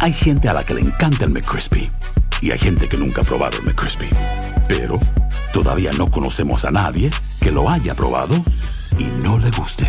Hay 0.00 0.12
gente 0.12 0.48
a 0.48 0.52
la 0.52 0.64
que 0.64 0.74
le 0.74 0.80
encanta 0.80 1.24
el 1.24 1.30
McCrispy 1.32 1.90
y 2.40 2.52
hay 2.52 2.58
gente 2.58 2.88
que 2.88 2.96
nunca 2.96 3.22
ha 3.22 3.24
probado 3.24 3.58
el 3.58 3.64
McCrispy. 3.64 4.08
Pero 4.68 5.00
todavía 5.52 5.90
no 5.98 6.08
conocemos 6.08 6.64
a 6.64 6.70
nadie 6.70 7.10
que 7.40 7.50
lo 7.50 7.68
haya 7.68 7.96
probado 7.96 8.36
y 8.96 9.04
no 9.22 9.38
le 9.38 9.50
guste. 9.50 9.86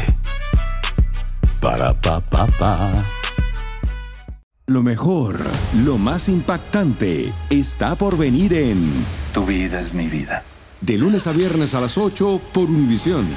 Para 1.62 1.94
pa 1.94 2.20
pa 2.20 2.48
pa. 2.48 3.06
Lo 4.66 4.82
mejor, 4.82 5.40
lo 5.84 6.00
más 6.00 6.28
impactante, 6.28 7.32
está 7.52 7.96
por 7.96 8.18
venir 8.18 8.54
en 8.54 8.92
Tu 9.32 9.46
vida 9.46 9.80
es 9.80 9.94
mi 9.94 10.08
vida. 10.08 10.44
De 10.82 10.98
lunes 10.98 11.28
a 11.28 11.34
viernes 11.34 11.76
a 11.76 11.82
las 11.82 12.00
8 12.00 12.42
por 12.52 12.64
Univisión. 12.64 13.28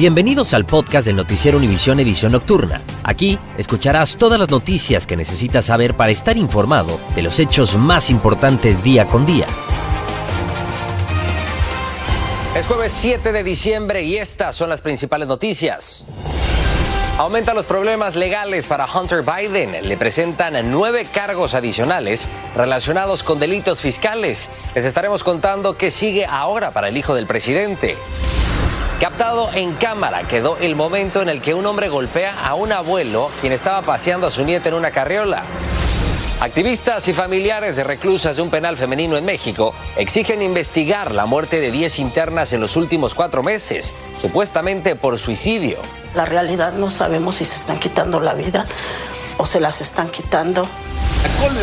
Bienvenidos 0.00 0.54
al 0.54 0.64
podcast 0.64 1.04
del 1.06 1.16
Noticiero 1.16 1.58
Univisión 1.58 2.00
Edición 2.00 2.32
Nocturna. 2.32 2.80
Aquí 3.02 3.38
escucharás 3.58 4.16
todas 4.16 4.40
las 4.40 4.48
noticias 4.48 5.06
que 5.06 5.14
necesitas 5.14 5.66
saber 5.66 5.92
para 5.92 6.10
estar 6.10 6.38
informado 6.38 6.98
de 7.14 7.20
los 7.20 7.38
hechos 7.38 7.74
más 7.74 8.08
importantes 8.08 8.82
día 8.82 9.04
con 9.04 9.26
día. 9.26 9.44
Es 12.56 12.66
jueves 12.66 12.96
7 12.98 13.30
de 13.30 13.44
diciembre 13.44 14.02
y 14.02 14.16
estas 14.16 14.56
son 14.56 14.70
las 14.70 14.80
principales 14.80 15.28
noticias. 15.28 16.06
Aumentan 17.18 17.54
los 17.54 17.66
problemas 17.66 18.16
legales 18.16 18.64
para 18.64 18.88
Hunter 18.90 19.22
Biden. 19.22 19.86
Le 19.86 19.98
presentan 19.98 20.70
nueve 20.70 21.06
cargos 21.12 21.52
adicionales 21.52 22.26
relacionados 22.56 23.22
con 23.22 23.38
delitos 23.38 23.80
fiscales. 23.80 24.48
Les 24.74 24.86
estaremos 24.86 25.22
contando 25.22 25.76
qué 25.76 25.90
sigue 25.90 26.24
ahora 26.24 26.70
para 26.70 26.88
el 26.88 26.96
hijo 26.96 27.14
del 27.14 27.26
presidente. 27.26 27.98
Captado 29.00 29.48
en 29.54 29.72
cámara 29.72 30.24
quedó 30.24 30.58
el 30.58 30.76
momento 30.76 31.22
en 31.22 31.30
el 31.30 31.40
que 31.40 31.54
un 31.54 31.64
hombre 31.64 31.88
golpea 31.88 32.46
a 32.46 32.54
un 32.54 32.70
abuelo 32.70 33.30
quien 33.40 33.54
estaba 33.54 33.80
paseando 33.80 34.26
a 34.26 34.30
su 34.30 34.44
nieta 34.44 34.68
en 34.68 34.74
una 34.74 34.90
carriola. 34.90 35.42
Activistas 36.38 37.08
y 37.08 37.14
familiares 37.14 37.76
de 37.76 37.84
reclusas 37.84 38.36
de 38.36 38.42
un 38.42 38.50
penal 38.50 38.76
femenino 38.76 39.16
en 39.16 39.24
México 39.24 39.74
exigen 39.96 40.42
investigar 40.42 41.12
la 41.12 41.24
muerte 41.24 41.60
de 41.60 41.70
10 41.70 41.98
internas 41.98 42.52
en 42.52 42.60
los 42.60 42.76
últimos 42.76 43.14
cuatro 43.14 43.42
meses, 43.42 43.94
supuestamente 44.14 44.94
por 44.96 45.18
suicidio. 45.18 45.78
La 46.14 46.26
realidad 46.26 46.74
no 46.74 46.90
sabemos 46.90 47.36
si 47.36 47.46
se 47.46 47.56
están 47.56 47.78
quitando 47.78 48.20
la 48.20 48.34
vida 48.34 48.66
o 49.38 49.46
se 49.46 49.60
las 49.60 49.80
están 49.80 50.10
quitando. 50.10 50.66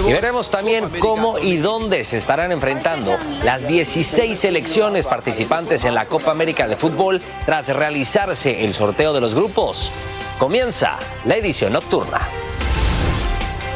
Y 0.08 0.14
veremos 0.14 0.50
también 0.50 0.90
cómo 1.00 1.40
y 1.40 1.58
dónde 1.58 2.04
se 2.04 2.18
estarán 2.18 2.52
enfrentando 2.52 3.18
las 3.44 3.68
16 3.68 4.38
selecciones 4.38 5.08
participantes 5.08 5.84
en 5.86 5.96
la 5.96 6.08
Copa 6.08 6.32
América 6.32 6.68
de 6.68 6.76
Fútbol 6.76 7.22
tras 7.46 7.68
realizarse 7.68 8.66
el 8.66 8.74
sorteo 8.74 9.14
de 9.14 9.22
los 9.22 9.36
grupos. 9.36 9.92
Comienza 10.40 10.98
la 11.26 11.36
edición 11.38 11.74
nocturna. 11.74 12.22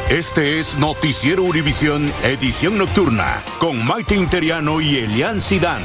Este 0.08 0.58
es 0.58 0.76
Noticiero 0.76 1.42
Univisión, 1.42 2.12
edición 2.22 2.76
nocturna, 2.76 3.42
con 3.58 3.84
Maite 3.84 4.14
Interiano 4.14 4.80
y 4.80 4.98
Elian 4.98 5.40
Sidán. 5.40 5.82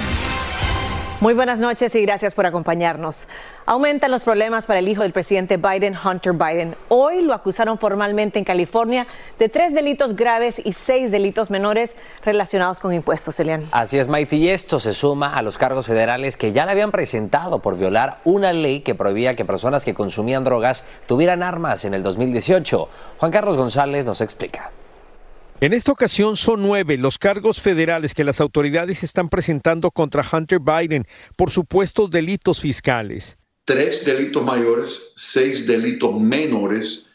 Muy 1.19 1.33
buenas 1.33 1.59
noches 1.59 1.95
y 1.95 2.01
gracias 2.03 2.35
por 2.35 2.45
acompañarnos. 2.45 3.27
Aumentan 3.65 4.11
los 4.11 4.21
problemas 4.21 4.67
para 4.67 4.77
el 4.77 4.87
hijo 4.87 5.01
del 5.01 5.13
presidente 5.13 5.57
Biden, 5.57 5.95
Hunter 5.97 6.33
Biden. 6.33 6.75
Hoy 6.89 7.23
lo 7.23 7.33
acusaron 7.33 7.79
formalmente 7.79 8.37
en 8.37 8.45
California 8.45 9.07
de 9.39 9.49
tres 9.49 9.73
delitos 9.73 10.15
graves 10.15 10.61
y 10.63 10.73
seis 10.73 11.09
delitos 11.09 11.49
menores 11.49 11.95
relacionados 12.23 12.79
con 12.79 12.93
impuestos, 12.93 13.39
Elian. 13.39 13.67
Así 13.71 13.97
es, 13.97 14.07
Maite, 14.09 14.35
y 14.35 14.49
esto 14.49 14.79
se 14.79 14.93
suma 14.93 15.35
a 15.35 15.41
los 15.41 15.57
cargos 15.57 15.87
federales 15.87 16.37
que 16.37 16.51
ya 16.51 16.67
le 16.67 16.73
habían 16.73 16.91
presentado 16.91 17.63
por 17.63 17.79
violar 17.79 18.19
una 18.23 18.53
ley 18.53 18.81
que 18.81 18.93
prohibía 18.93 19.35
que 19.35 19.43
personas 19.43 19.85
que 19.85 19.95
consumían 19.95 20.43
drogas 20.43 20.85
tuvieran 21.07 21.41
armas 21.41 21.83
en 21.85 21.95
el 21.95 22.03
2018. 22.03 22.89
Juan 23.17 23.31
Carlos 23.31 23.57
González 23.57 24.05
nos 24.05 24.21
explica. 24.21 24.69
En 25.59 25.73
esta 25.73 25.91
ocasión 25.91 26.35
son 26.35 26.61
nueve 26.61 26.97
los 26.97 27.17
cargos 27.17 27.59
federales 27.59 28.13
que 28.13 28.23
las 28.23 28.39
autoridades 28.39 29.01
están 29.01 29.27
presentando 29.27 29.89
contra 29.89 30.23
Hunter 30.31 30.59
Biden 30.59 31.07
por 31.35 31.49
supuestos 31.49 32.11
delitos 32.11 32.61
fiscales. 32.61 33.39
Tres 33.65 34.05
delitos 34.05 34.43
mayores, 34.43 35.13
seis 35.15 35.65
delitos 35.65 36.21
menores. 36.21 37.09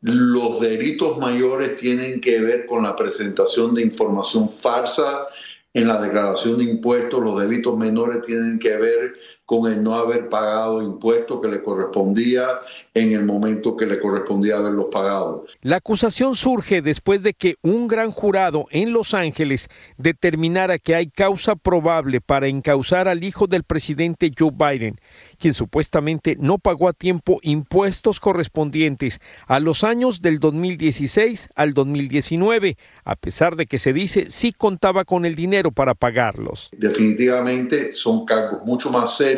Los 0.00 0.60
delitos 0.60 1.16
mayores 1.18 1.76
tienen 1.76 2.20
que 2.20 2.40
ver 2.40 2.66
con 2.66 2.82
la 2.82 2.96
presentación 2.96 3.72
de 3.72 3.82
información 3.82 4.48
falsa 4.48 5.28
en 5.72 5.86
la 5.86 6.00
declaración 6.00 6.58
de 6.58 6.64
impuestos. 6.64 7.22
Los 7.22 7.40
delitos 7.40 7.78
menores 7.78 8.20
tienen 8.22 8.58
que 8.58 8.76
ver 8.76 9.14
con 9.46 9.72
el 9.72 9.80
no 9.80 9.94
haber 9.94 10.28
pagado 10.28 10.82
impuestos 10.82 11.40
que 11.40 11.46
le 11.46 11.62
correspondía 11.62 12.46
en 12.92 13.12
el 13.12 13.24
momento 13.24 13.76
que 13.76 13.86
le 13.86 14.00
correspondía 14.00 14.56
haberlos 14.56 14.86
pagado. 14.90 15.46
La 15.62 15.76
acusación 15.76 16.34
surge 16.34 16.82
después 16.82 17.22
de 17.22 17.32
que 17.32 17.54
un 17.62 17.86
gran 17.86 18.10
jurado 18.10 18.66
en 18.70 18.92
Los 18.92 19.14
Ángeles 19.14 19.68
determinara 19.98 20.80
que 20.80 20.96
hay 20.96 21.06
causa 21.06 21.54
probable 21.54 22.20
para 22.20 22.48
encausar 22.48 23.06
al 23.06 23.22
hijo 23.22 23.46
del 23.46 23.62
presidente 23.62 24.32
Joe 24.36 24.50
Biden, 24.50 24.98
quien 25.38 25.54
supuestamente 25.54 26.36
no 26.40 26.58
pagó 26.58 26.88
a 26.88 26.92
tiempo 26.92 27.38
impuestos 27.42 28.18
correspondientes 28.18 29.20
a 29.46 29.60
los 29.60 29.84
años 29.84 30.22
del 30.22 30.40
2016 30.40 31.50
al 31.54 31.72
2019, 31.72 32.76
a 33.04 33.14
pesar 33.14 33.54
de 33.54 33.66
que 33.66 33.78
se 33.78 33.92
dice 33.92 34.26
sí 34.28 34.52
contaba 34.52 35.04
con 35.04 35.24
el 35.24 35.36
dinero 35.36 35.70
para 35.70 35.94
pagarlos. 35.94 36.70
Definitivamente 36.76 37.92
son 37.92 38.24
cargos 38.24 38.64
mucho 38.64 38.90
más 38.90 39.16
serios 39.16 39.35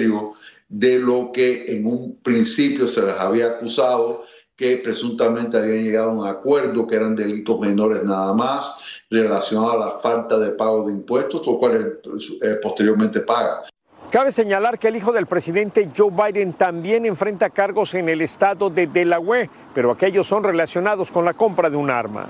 de 0.68 0.98
lo 0.98 1.30
que 1.32 1.64
en 1.68 1.86
un 1.86 2.18
principio 2.22 2.86
se 2.86 3.02
les 3.02 3.16
había 3.16 3.46
acusado 3.46 4.24
que 4.58 4.76
presuntamente 4.78 5.56
habían 5.56 5.84
llegado 5.84 6.10
a 6.10 6.14
un 6.14 6.26
acuerdo 6.26 6.86
que 6.86 6.96
eran 6.96 7.14
delitos 7.14 7.60
menores 7.60 8.02
nada 8.02 8.34
más 8.34 8.76
relacionados 9.08 9.74
a 9.74 9.78
la 9.78 9.90
falta 9.92 10.36
de 10.38 10.50
pago 10.50 10.86
de 10.86 10.92
impuestos, 10.92 11.46
lo 11.46 11.58
cual 11.58 12.00
eh, 12.42 12.56
posteriormente 12.60 13.20
paga. 13.20 13.62
Cabe 14.10 14.32
señalar 14.32 14.78
que 14.78 14.88
el 14.88 14.96
hijo 14.96 15.12
del 15.12 15.26
presidente 15.26 15.90
Joe 15.96 16.10
Biden 16.10 16.54
también 16.54 17.06
enfrenta 17.06 17.50
cargos 17.50 17.94
en 17.94 18.08
el 18.08 18.20
estado 18.20 18.68
de 18.68 18.86
Delaware, 18.86 19.48
pero 19.74 19.92
aquellos 19.92 20.26
son 20.26 20.42
relacionados 20.42 21.10
con 21.10 21.24
la 21.24 21.34
compra 21.34 21.70
de 21.70 21.76
un 21.76 21.90
arma. 21.90 22.26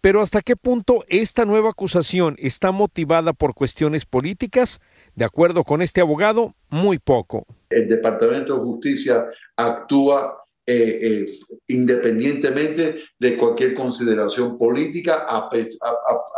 Pero 0.00 0.22
¿hasta 0.22 0.42
qué 0.42 0.54
punto 0.54 1.04
esta 1.08 1.44
nueva 1.44 1.70
acusación 1.70 2.36
está 2.38 2.70
motivada 2.70 3.32
por 3.32 3.54
cuestiones 3.54 4.06
políticas? 4.06 4.80
De 5.18 5.24
acuerdo 5.24 5.64
con 5.64 5.82
este 5.82 6.00
abogado, 6.00 6.54
muy 6.70 7.00
poco. 7.00 7.44
El 7.68 7.88
Departamento 7.88 8.54
de 8.54 8.60
Justicia 8.60 9.24
actúa 9.56 10.44
eh, 10.64 11.00
eh, 11.02 11.26
independientemente 11.66 13.00
de 13.18 13.36
cualquier 13.36 13.74
consideración 13.74 14.56
política, 14.56 15.24
a, 15.28 15.50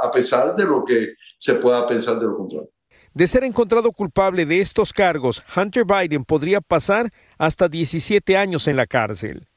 a, 0.02 0.10
pesar 0.10 0.56
de 0.56 0.64
lo 0.64 0.82
que 0.82 1.12
se 1.36 1.56
pueda 1.56 1.86
pensar 1.86 2.18
de 2.18 2.24
lo 2.24 2.38
contrario. 2.38 2.70
De 3.12 3.26
ser 3.26 3.44
encontrado 3.44 3.92
culpable 3.92 4.46
de 4.46 4.60
estos 4.60 4.94
cargos, 4.94 5.42
Hunter 5.54 5.84
Biden 5.84 6.24
podría 6.24 6.62
pasar 6.62 7.12
hasta 7.36 7.68
17 7.68 8.34
años 8.38 8.66
en 8.66 8.76
la 8.76 8.86
cárcel. 8.86 9.49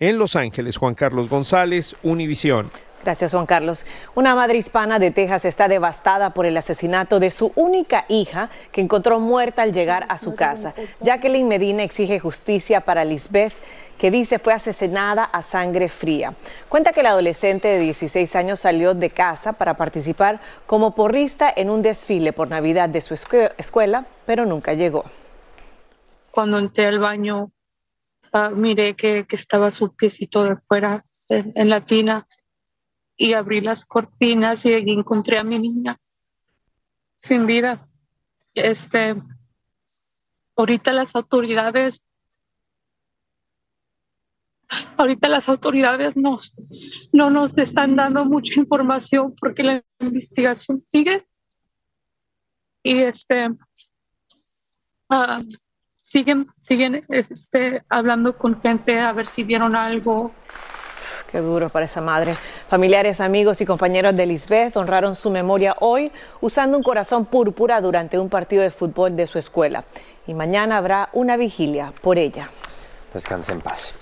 En 0.00 0.18
Los 0.18 0.36
Ángeles, 0.36 0.76
Juan 0.76 0.94
Carlos 0.94 1.28
González, 1.28 1.96
Univisión. 2.02 2.70
Gracias, 3.02 3.32
Juan 3.32 3.46
Carlos. 3.46 3.86
Una 4.14 4.34
madre 4.34 4.58
hispana 4.58 4.98
de 4.98 5.10
Texas 5.10 5.44
está 5.44 5.68
devastada 5.68 6.34
por 6.34 6.46
el 6.46 6.56
asesinato 6.56 7.20
de 7.20 7.30
su 7.30 7.52
única 7.54 8.04
hija 8.08 8.50
que 8.72 8.80
encontró 8.80 9.20
muerta 9.20 9.62
al 9.62 9.72
llegar 9.72 10.04
a 10.08 10.18
su 10.18 10.34
casa. 10.34 10.74
Jacqueline 11.00 11.48
Medina 11.48 11.84
exige 11.84 12.18
justicia 12.18 12.80
para 12.80 13.04
Lisbeth, 13.04 13.54
que 13.98 14.10
dice 14.10 14.38
fue 14.38 14.52
asesinada 14.52 15.24
a 15.24 15.42
sangre 15.42 15.88
fría. 15.88 16.34
Cuenta 16.68 16.92
que 16.92 17.02
la 17.02 17.10
adolescente 17.10 17.68
de 17.68 17.78
16 17.78 18.36
años 18.36 18.60
salió 18.60 18.94
de 18.94 19.10
casa 19.10 19.52
para 19.52 19.74
participar 19.74 20.40
como 20.66 20.94
porrista 20.94 21.52
en 21.54 21.70
un 21.70 21.82
desfile 21.82 22.32
por 22.32 22.48
Navidad 22.48 22.88
de 22.88 23.00
su 23.00 23.14
escuela, 23.14 24.06
pero 24.26 24.44
nunca 24.44 24.74
llegó. 24.74 25.04
Cuando 26.30 26.58
entré 26.58 26.86
al 26.86 26.98
baño, 26.98 27.50
ah, 28.46 28.50
miré 28.50 28.94
que, 28.94 29.26
estaba 29.30 29.70
su 29.70 29.94
piecito 29.94 30.44
de 30.44 30.56
fuera 30.56 31.04
en 31.28 31.68
la 31.68 31.84
tina 31.84 32.26
y 33.16 33.32
abrí 33.34 33.60
las 33.60 33.84
cortinas 33.84 34.64
y 34.64 34.72
encontré 34.72 35.38
a 35.38 35.44
mi 35.44 35.58
niña 35.58 35.98
sin 37.16 37.46
vida. 37.46 37.86
Este, 38.54 39.14
ahorita 40.56 40.92
las 40.92 41.14
autoridades, 41.14 42.04
ahorita 44.96 45.28
las 45.28 45.48
autoridades 45.48 46.16
nos, 46.16 46.52
no 47.12 47.30
nos 47.30 47.56
están 47.58 47.96
dando 47.96 48.24
mucha 48.24 48.58
información 48.58 49.34
porque 49.40 49.62
la 49.62 49.84
investigación 50.00 50.78
sigue 50.78 51.26
y 52.82 52.98
este, 52.98 53.48
ah, 55.10 55.42
siguen, 56.08 56.46
siguen 56.58 57.04
este, 57.08 57.82
hablando 57.90 58.34
con 58.34 58.60
gente 58.62 58.98
a 58.98 59.12
ver 59.12 59.26
si 59.26 59.44
vieron 59.44 59.76
algo 59.76 60.32
Qué 61.30 61.38
duro 61.38 61.68
para 61.68 61.84
esa 61.84 62.00
madre. 62.00 62.34
Familiares, 62.34 63.20
amigos 63.20 63.60
y 63.60 63.66
compañeros 63.66 64.16
de 64.16 64.26
Lisbeth 64.26 64.76
honraron 64.76 65.14
su 65.14 65.30
memoria 65.30 65.76
hoy 65.78 66.10
usando 66.40 66.76
un 66.76 66.82
corazón 66.82 67.26
púrpura 67.26 67.80
durante 67.80 68.18
un 68.18 68.28
partido 68.28 68.62
de 68.62 68.70
fútbol 68.70 69.14
de 69.14 69.26
su 69.26 69.38
escuela. 69.38 69.84
Y 70.26 70.34
mañana 70.34 70.78
habrá 70.78 71.10
una 71.12 71.36
vigilia 71.36 71.92
por 72.00 72.18
ella. 72.18 72.48
Descanse 73.12 73.52
en 73.52 73.60
paz. 73.60 73.94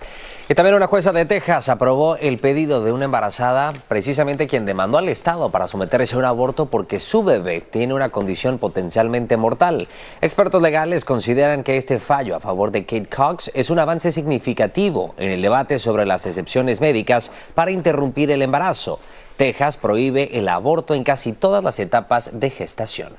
Y 0.48 0.54
también 0.54 0.76
una 0.76 0.86
jueza 0.86 1.10
de 1.10 1.24
Texas 1.24 1.68
aprobó 1.68 2.14
el 2.14 2.38
pedido 2.38 2.80
de 2.84 2.92
una 2.92 3.06
embarazada, 3.06 3.72
precisamente 3.88 4.46
quien 4.46 4.64
demandó 4.64 4.96
al 4.96 5.08
Estado 5.08 5.50
para 5.50 5.66
someterse 5.66 6.14
a 6.14 6.18
un 6.20 6.24
aborto 6.24 6.66
porque 6.66 7.00
su 7.00 7.24
bebé 7.24 7.60
tiene 7.60 7.94
una 7.94 8.10
condición 8.10 8.58
potencialmente 8.58 9.36
mortal. 9.36 9.88
Expertos 10.20 10.62
legales 10.62 11.04
consideran 11.04 11.64
que 11.64 11.76
este 11.76 11.98
fallo 11.98 12.36
a 12.36 12.40
favor 12.40 12.70
de 12.70 12.84
Kate 12.84 13.08
Cox 13.08 13.50
es 13.54 13.70
un 13.70 13.80
avance 13.80 14.12
significativo 14.12 15.16
en 15.18 15.32
el 15.32 15.42
debate 15.42 15.80
sobre 15.80 16.06
las 16.06 16.26
excepciones 16.26 16.80
médicas 16.80 17.32
para 17.56 17.72
interrumpir 17.72 18.30
el 18.30 18.40
embarazo. 18.40 19.00
Texas 19.36 19.76
prohíbe 19.76 20.38
el 20.38 20.48
aborto 20.48 20.94
en 20.94 21.02
casi 21.02 21.32
todas 21.32 21.64
las 21.64 21.80
etapas 21.80 22.30
de 22.32 22.50
gestación. 22.50 23.14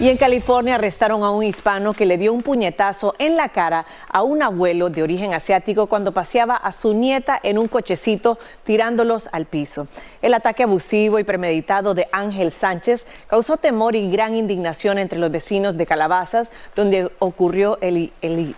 Y 0.00 0.08
en 0.08 0.16
California 0.16 0.76
arrestaron 0.76 1.22
a 1.24 1.30
un 1.30 1.42
hispano 1.42 1.92
que 1.92 2.06
le 2.06 2.16
dio 2.16 2.32
un 2.32 2.42
puñetazo 2.42 3.14
en 3.18 3.36
la 3.36 3.50
cara 3.50 3.84
a 4.08 4.22
un 4.22 4.42
abuelo 4.42 4.88
de 4.88 5.02
origen 5.02 5.34
asiático 5.34 5.88
cuando 5.88 6.12
paseaba 6.12 6.56
a 6.56 6.72
su 6.72 6.94
nieta 6.94 7.38
en 7.42 7.58
un 7.58 7.68
cochecito 7.68 8.38
tirándolos 8.64 9.28
al 9.30 9.44
piso. 9.44 9.88
El 10.22 10.32
ataque 10.32 10.62
abusivo 10.62 11.18
y 11.18 11.24
premeditado 11.24 11.92
de 11.92 12.08
Ángel 12.12 12.50
Sánchez 12.50 13.04
causó 13.26 13.58
temor 13.58 13.94
y 13.94 14.10
gran 14.10 14.36
indignación 14.36 14.96
entre 14.96 15.18
los 15.18 15.30
vecinos 15.30 15.76
de 15.76 15.84
Calabazas, 15.84 16.50
donde 16.74 17.12
ocurrió 17.18 17.78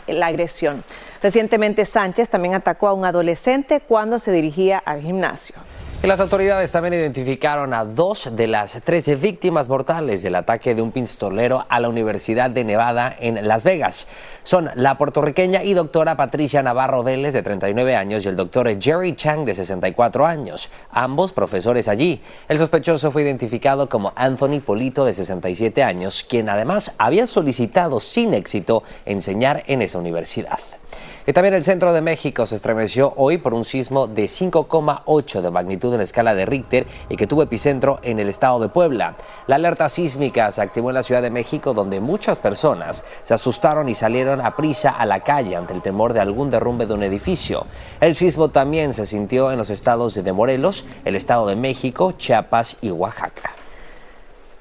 la 0.06 0.26
agresión. 0.26 0.84
Recientemente 1.20 1.84
Sánchez 1.84 2.28
también 2.28 2.54
atacó 2.54 2.86
a 2.86 2.92
un 2.92 3.04
adolescente 3.04 3.80
cuando 3.80 4.20
se 4.20 4.30
dirigía 4.30 4.78
al 4.78 5.02
gimnasio. 5.02 5.56
Las 6.02 6.18
autoridades 6.18 6.72
también 6.72 6.94
identificaron 6.94 7.72
a 7.72 7.84
dos 7.84 8.30
de 8.32 8.48
las 8.48 8.72
13 8.82 9.14
víctimas 9.14 9.68
mortales 9.68 10.24
del 10.24 10.34
ataque 10.34 10.74
de 10.74 10.82
un 10.82 10.90
pistolero 10.90 11.64
a 11.68 11.78
la 11.78 11.88
Universidad 11.88 12.50
de 12.50 12.64
Nevada 12.64 13.14
en 13.20 13.46
Las 13.46 13.62
Vegas. 13.62 14.08
Son 14.42 14.68
la 14.74 14.98
puertorriqueña 14.98 15.62
y 15.62 15.74
doctora 15.74 16.16
Patricia 16.16 16.60
Navarro 16.60 17.04
Vélez, 17.04 17.34
de 17.34 17.44
39 17.44 17.94
años, 17.94 18.24
y 18.24 18.28
el 18.28 18.34
doctor 18.34 18.68
Jerry 18.82 19.14
Chang, 19.14 19.44
de 19.44 19.54
64 19.54 20.26
años, 20.26 20.70
ambos 20.90 21.32
profesores 21.32 21.86
allí. 21.86 22.20
El 22.48 22.58
sospechoso 22.58 23.12
fue 23.12 23.22
identificado 23.22 23.88
como 23.88 24.12
Anthony 24.16 24.58
Polito, 24.58 25.04
de 25.04 25.14
67 25.14 25.84
años, 25.84 26.26
quien 26.28 26.48
además 26.48 26.94
había 26.98 27.28
solicitado 27.28 28.00
sin 28.00 28.34
éxito 28.34 28.82
enseñar 29.06 29.62
en 29.68 29.82
esa 29.82 30.00
universidad. 30.00 30.58
Y 31.24 31.32
también 31.32 31.54
el 31.54 31.62
centro 31.62 31.92
de 31.92 32.00
México 32.00 32.46
se 32.46 32.56
estremeció 32.56 33.12
hoy 33.16 33.38
por 33.38 33.54
un 33.54 33.64
sismo 33.64 34.08
de 34.08 34.24
5,8 34.24 35.40
de 35.40 35.50
magnitud 35.52 35.92
en 35.92 35.98
la 35.98 36.04
escala 36.04 36.34
de 36.34 36.46
Richter 36.46 36.86
y 37.08 37.16
que 37.16 37.28
tuvo 37.28 37.44
epicentro 37.44 38.00
en 38.02 38.18
el 38.18 38.28
estado 38.28 38.58
de 38.58 38.68
Puebla. 38.68 39.16
La 39.46 39.54
alerta 39.56 39.88
sísmica 39.88 40.50
se 40.50 40.62
activó 40.62 40.90
en 40.90 40.94
la 40.94 41.04
Ciudad 41.04 41.22
de 41.22 41.30
México 41.30 41.74
donde 41.74 42.00
muchas 42.00 42.40
personas 42.40 43.04
se 43.22 43.34
asustaron 43.34 43.88
y 43.88 43.94
salieron 43.94 44.40
a 44.40 44.56
prisa 44.56 44.90
a 44.90 45.06
la 45.06 45.20
calle 45.20 45.54
ante 45.54 45.74
el 45.74 45.82
temor 45.82 46.12
de 46.12 46.20
algún 46.20 46.50
derrumbe 46.50 46.86
de 46.86 46.94
un 46.94 47.04
edificio. 47.04 47.66
El 48.00 48.16
sismo 48.16 48.48
también 48.48 48.92
se 48.92 49.06
sintió 49.06 49.52
en 49.52 49.58
los 49.58 49.70
estados 49.70 50.14
de 50.14 50.32
Morelos, 50.32 50.84
el 51.04 51.14
estado 51.14 51.46
de 51.46 51.54
México, 51.54 52.12
Chiapas 52.18 52.78
y 52.80 52.90
Oaxaca. 52.90 53.61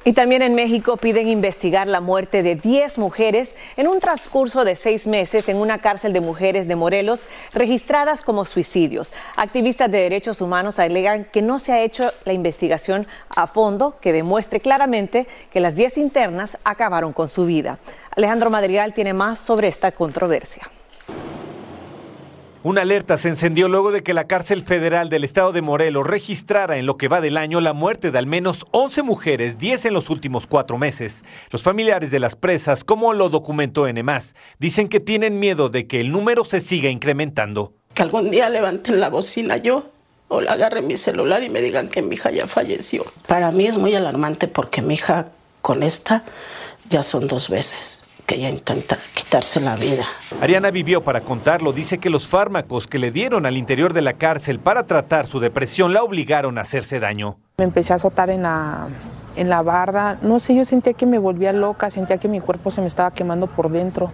Y 0.04 0.14
también 0.14 0.42
en 0.42 0.56
México 0.56 0.98
piden 0.98 1.28
investigar 1.28 1.88
la 1.88 2.02
muerte 2.02 2.42
de 2.42 2.56
10 2.56 2.98
mujeres 2.98 3.56
en 3.78 3.88
un 3.88 4.00
transcurso 4.00 4.66
de 4.66 4.76
seis 4.76 5.06
meses 5.06 5.48
en 5.48 5.58
una 5.58 5.78
cárcel 5.78 6.12
de 6.12 6.22
mujeres 6.22 6.68
de 6.68 6.76
Morelos 6.76 7.28
registradas 7.54 8.24
como 8.24 8.46
suicidios. 8.46 9.14
Activistas 9.36 9.92
de 9.92 10.00
derechos 10.00 10.42
humanos 10.42 10.80
alegan 10.80 11.26
que 11.26 11.44
no 11.44 11.60
se 11.60 11.74
ha 11.74 11.82
hecho 11.82 12.12
la 12.26 12.34
investigación 12.34 13.06
a 13.30 13.46
fondo 13.46 14.00
que 14.02 14.12
demuestre 14.12 14.60
claramente 14.60 15.28
que 15.54 15.60
las 15.60 15.76
10 15.76 16.00
internas 16.00 16.58
acabaron 16.64 17.14
con 17.14 17.30
su 17.30 17.46
vida. 17.46 17.78
Alejandro 18.18 18.50
Madrigal 18.50 18.96
tiene 18.96 19.14
más 19.14 19.38
sobre 19.38 19.68
esta 19.68 19.92
controversia. 19.92 20.64
Una 22.64 22.82
alerta 22.82 23.18
se 23.18 23.28
encendió 23.28 23.68
luego 23.68 23.92
de 23.92 24.04
que 24.04 24.14
la 24.14 24.28
cárcel 24.28 24.62
federal 24.62 25.10
del 25.10 25.24
estado 25.24 25.52
de 25.52 25.64
Morelos 25.64 26.06
registrara 26.06 26.78
en 26.78 26.86
lo 26.86 26.96
que 26.96 27.08
va 27.08 27.20
del 27.20 27.38
año 27.38 27.60
la 27.60 27.74
muerte 27.74 28.12
de 28.12 28.20
al 28.20 28.28
menos 28.28 28.68
11 28.70 29.02
mujeres, 29.02 29.58
10 29.58 29.86
en 29.86 29.96
los 29.96 30.12
últimos 30.12 30.46
cuatro 30.46 30.78
meses. 30.78 31.24
Los 31.50 31.64
familiares 31.64 32.12
de 32.12 32.20
las 32.20 32.36
presas, 32.36 32.84
como 32.84 33.14
lo 33.14 33.30
documentó 33.30 33.92
NMAS, 33.92 34.36
dicen 34.60 34.90
que 34.90 35.00
tienen 35.00 35.40
miedo 35.40 35.70
de 35.70 35.88
que 35.88 36.02
el 36.02 36.12
número 36.12 36.46
se 36.46 36.62
siga 36.62 36.92
incrementando. 36.92 37.74
Que 37.96 38.04
algún 38.04 38.30
día 38.30 38.48
levanten 38.48 39.00
la 39.00 39.10
bocina 39.10 39.58
yo 39.58 39.86
o 40.28 40.40
la 40.40 40.52
agarre 40.52 40.84
mi 40.84 40.98
celular 40.98 41.42
y 41.42 41.50
me 41.50 41.62
digan 41.62 41.88
que 41.88 42.04
mi 42.04 42.14
hija 42.14 42.30
ya 42.30 42.46
falleció. 42.46 43.06
Para 43.26 43.50
mí 43.50 43.66
es 43.66 43.80
muy 43.80 43.96
alarmante 43.96 44.48
porque 44.48 44.84
mi 44.84 44.94
hija 44.94 45.30
con 45.64 45.82
esta 45.82 46.26
ya 46.90 47.02
son 47.02 47.28
dos 47.28 47.50
veces 47.50 48.06
que 48.32 48.38
ella 48.38 48.50
intenta 48.50 48.98
quitarse 49.14 49.60
la 49.60 49.76
vida. 49.76 50.06
Ariana 50.40 50.72
vivió 50.72 51.04
para 51.04 51.20
contarlo. 51.20 51.74
Dice 51.74 51.98
que 51.98 52.10
los 52.10 52.30
fármacos 52.30 52.88
que 52.88 52.98
le 52.98 53.12
dieron 53.12 53.46
al 53.46 53.58
interior 53.58 53.92
de 53.92 54.02
la 54.02 54.14
cárcel 54.14 54.58
para 54.60 54.88
tratar 54.88 55.28
su 55.28 55.42
depresión 55.42 55.92
la 55.92 56.02
obligaron 56.02 56.58
a 56.58 56.62
hacerse 56.62 57.02
daño. 57.02 57.38
Me 57.58 57.66
empecé 57.66 57.92
a 57.92 57.98
azotar 57.98 58.30
en 58.30 58.44
la, 58.44 58.88
en 59.36 59.50
la 59.50 59.62
barda. 59.62 60.18
No 60.22 60.40
sé, 60.40 60.56
yo 60.56 60.64
sentía 60.64 60.94
que 60.94 61.06
me 61.06 61.20
volvía 61.20 61.52
loca, 61.52 61.90
sentía 61.90 62.20
que 62.20 62.30
mi 62.30 62.40
cuerpo 62.40 62.72
se 62.72 62.80
me 62.80 62.88
estaba 62.88 63.12
quemando 63.12 63.48
por 63.48 63.70
dentro. 63.70 64.10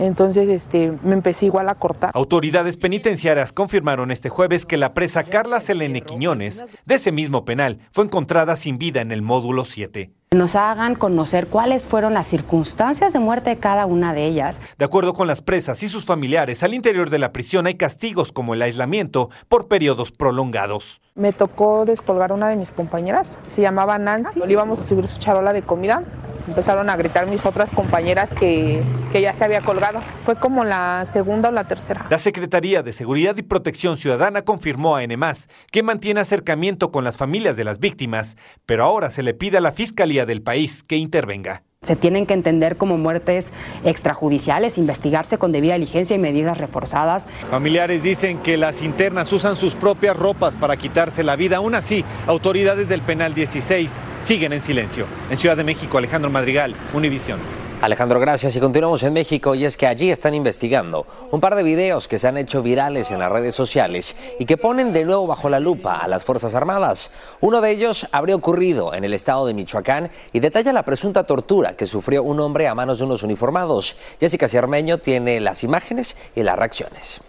Entonces 0.00 0.48
este, 0.48 0.92
me 1.04 1.14
empecé 1.14 1.46
igual 1.46 1.68
a 1.68 1.76
cortar. 1.76 2.10
Autoridades 2.14 2.76
penitenciarias 2.76 3.52
confirmaron 3.52 4.10
este 4.10 4.28
jueves 4.28 4.66
que 4.66 4.76
la 4.76 4.92
presa 4.92 5.22
Carla 5.22 5.60
Selene 5.60 6.02
Quiñones, 6.02 6.64
de 6.84 6.94
ese 6.96 7.12
mismo 7.12 7.44
penal, 7.44 7.78
fue 7.92 8.04
encontrada 8.04 8.56
sin 8.56 8.76
vida 8.76 9.02
en 9.02 9.12
el 9.12 9.22
módulo 9.22 9.64
7 9.64 10.10
nos 10.34 10.56
hagan 10.56 10.96
conocer 10.96 11.46
cuáles 11.46 11.86
fueron 11.86 12.12
las 12.12 12.26
circunstancias 12.26 13.12
de 13.12 13.20
muerte 13.20 13.50
de 13.50 13.58
cada 13.58 13.86
una 13.86 14.12
de 14.12 14.26
ellas. 14.26 14.60
De 14.76 14.84
acuerdo 14.84 15.14
con 15.14 15.28
las 15.28 15.40
presas 15.40 15.84
y 15.84 15.88
sus 15.88 16.04
familiares, 16.04 16.64
al 16.64 16.74
interior 16.74 17.10
de 17.10 17.20
la 17.20 17.32
prisión 17.32 17.66
hay 17.66 17.76
castigos 17.76 18.32
como 18.32 18.54
el 18.54 18.62
aislamiento 18.62 19.30
por 19.48 19.68
periodos 19.68 20.10
prolongados. 20.10 21.00
Me 21.14 21.32
tocó 21.32 21.84
descolgar 21.84 22.32
a 22.32 22.34
una 22.34 22.48
de 22.48 22.56
mis 22.56 22.72
compañeras, 22.72 23.38
se 23.46 23.62
llamaba 23.62 23.98
Nancy, 23.98 24.40
le 24.40 24.52
íbamos 24.52 24.80
a 24.80 24.82
subir 24.82 25.06
su 25.06 25.20
charola 25.20 25.52
de 25.52 25.62
comida 25.62 26.02
empezaron 26.46 26.90
a 26.90 26.96
gritar 26.96 27.26
mis 27.26 27.44
otras 27.46 27.70
compañeras 27.70 28.34
que, 28.34 28.82
que, 29.12 29.20
ya 29.20 29.32
se 29.32 29.44
había 29.44 29.60
colgado. 29.60 30.00
Fue 30.18 30.36
como 30.36 30.64
la 30.64 31.04
segunda 31.04 31.48
o 31.48 31.52
la 31.52 31.64
tercera. 31.64 32.06
La 32.10 32.18
Secretaría 32.18 32.82
de 32.82 32.92
Seguridad 32.92 33.36
y 33.36 33.42
Protección 33.42 33.96
Ciudadana 33.96 34.42
confirmó 34.42 34.96
a 34.96 35.06
NMAS 35.06 35.48
que 35.70 35.82
mantiene 35.82 36.20
acercamiento 36.20 36.90
con 36.90 37.04
las 37.04 37.16
familias 37.16 37.56
de 37.56 37.64
las 37.64 37.78
víctimas, 37.78 38.36
pero 38.64 38.84
ahora 38.84 39.10
se 39.10 39.22
le 39.22 39.34
pide 39.34 39.58
a 39.58 39.60
la 39.60 39.72
Fiscalía 39.72 40.26
del 40.26 40.42
país 40.42 40.82
que 40.82 40.96
intervenga. 40.96 41.62
Se 41.86 41.94
tienen 41.94 42.26
que 42.26 42.34
entender 42.34 42.76
como 42.76 42.98
muertes 42.98 43.52
extrajudiciales, 43.84 44.76
investigarse 44.76 45.38
con 45.38 45.52
debida 45.52 45.74
diligencia 45.74 46.16
y 46.16 46.18
medidas 46.18 46.58
reforzadas. 46.58 47.26
Familiares 47.48 48.02
dicen 48.02 48.38
que 48.38 48.56
las 48.56 48.82
internas 48.82 49.32
usan 49.32 49.54
sus 49.54 49.76
propias 49.76 50.16
ropas 50.16 50.56
para 50.56 50.76
quitarse 50.76 51.22
la 51.22 51.36
vida. 51.36 51.58
Aún 51.58 51.76
así, 51.76 52.04
autoridades 52.26 52.88
del 52.88 53.02
Penal 53.02 53.34
16 53.34 54.04
siguen 54.20 54.52
en 54.52 54.60
silencio. 54.60 55.06
En 55.30 55.36
Ciudad 55.36 55.56
de 55.56 55.62
México, 55.62 55.96
Alejandro 55.96 56.28
Madrigal, 56.28 56.74
Univisión. 56.92 57.65
Alejandro, 57.80 58.18
gracias. 58.18 58.56
Y 58.56 58.60
continuamos 58.60 59.02
en 59.02 59.12
México 59.12 59.54
y 59.54 59.66
es 59.66 59.76
que 59.76 59.86
allí 59.86 60.10
están 60.10 60.32
investigando 60.32 61.06
un 61.30 61.40
par 61.40 61.54
de 61.54 61.62
videos 61.62 62.08
que 62.08 62.18
se 62.18 62.26
han 62.26 62.38
hecho 62.38 62.62
virales 62.62 63.10
en 63.10 63.18
las 63.18 63.30
redes 63.30 63.54
sociales 63.54 64.16
y 64.38 64.46
que 64.46 64.56
ponen 64.56 64.94
de 64.94 65.04
nuevo 65.04 65.26
bajo 65.26 65.50
la 65.50 65.60
lupa 65.60 65.98
a 65.98 66.08
las 66.08 66.24
Fuerzas 66.24 66.54
Armadas. 66.54 67.10
Uno 67.40 67.60
de 67.60 67.70
ellos 67.70 68.06
habría 68.12 68.34
ocurrido 68.34 68.94
en 68.94 69.04
el 69.04 69.12
estado 69.12 69.46
de 69.46 69.52
Michoacán 69.52 70.10
y 70.32 70.40
detalla 70.40 70.72
la 70.72 70.84
presunta 70.84 71.24
tortura 71.24 71.74
que 71.74 71.86
sufrió 71.86 72.22
un 72.22 72.40
hombre 72.40 72.66
a 72.66 72.74
manos 72.74 72.98
de 72.98 73.04
unos 73.04 73.22
uniformados. 73.22 73.96
Jessica 74.18 74.48
Ciarmeño 74.48 74.98
tiene 74.98 75.38
las 75.40 75.62
imágenes 75.62 76.16
y 76.34 76.42
las 76.42 76.58
reacciones. 76.58 77.20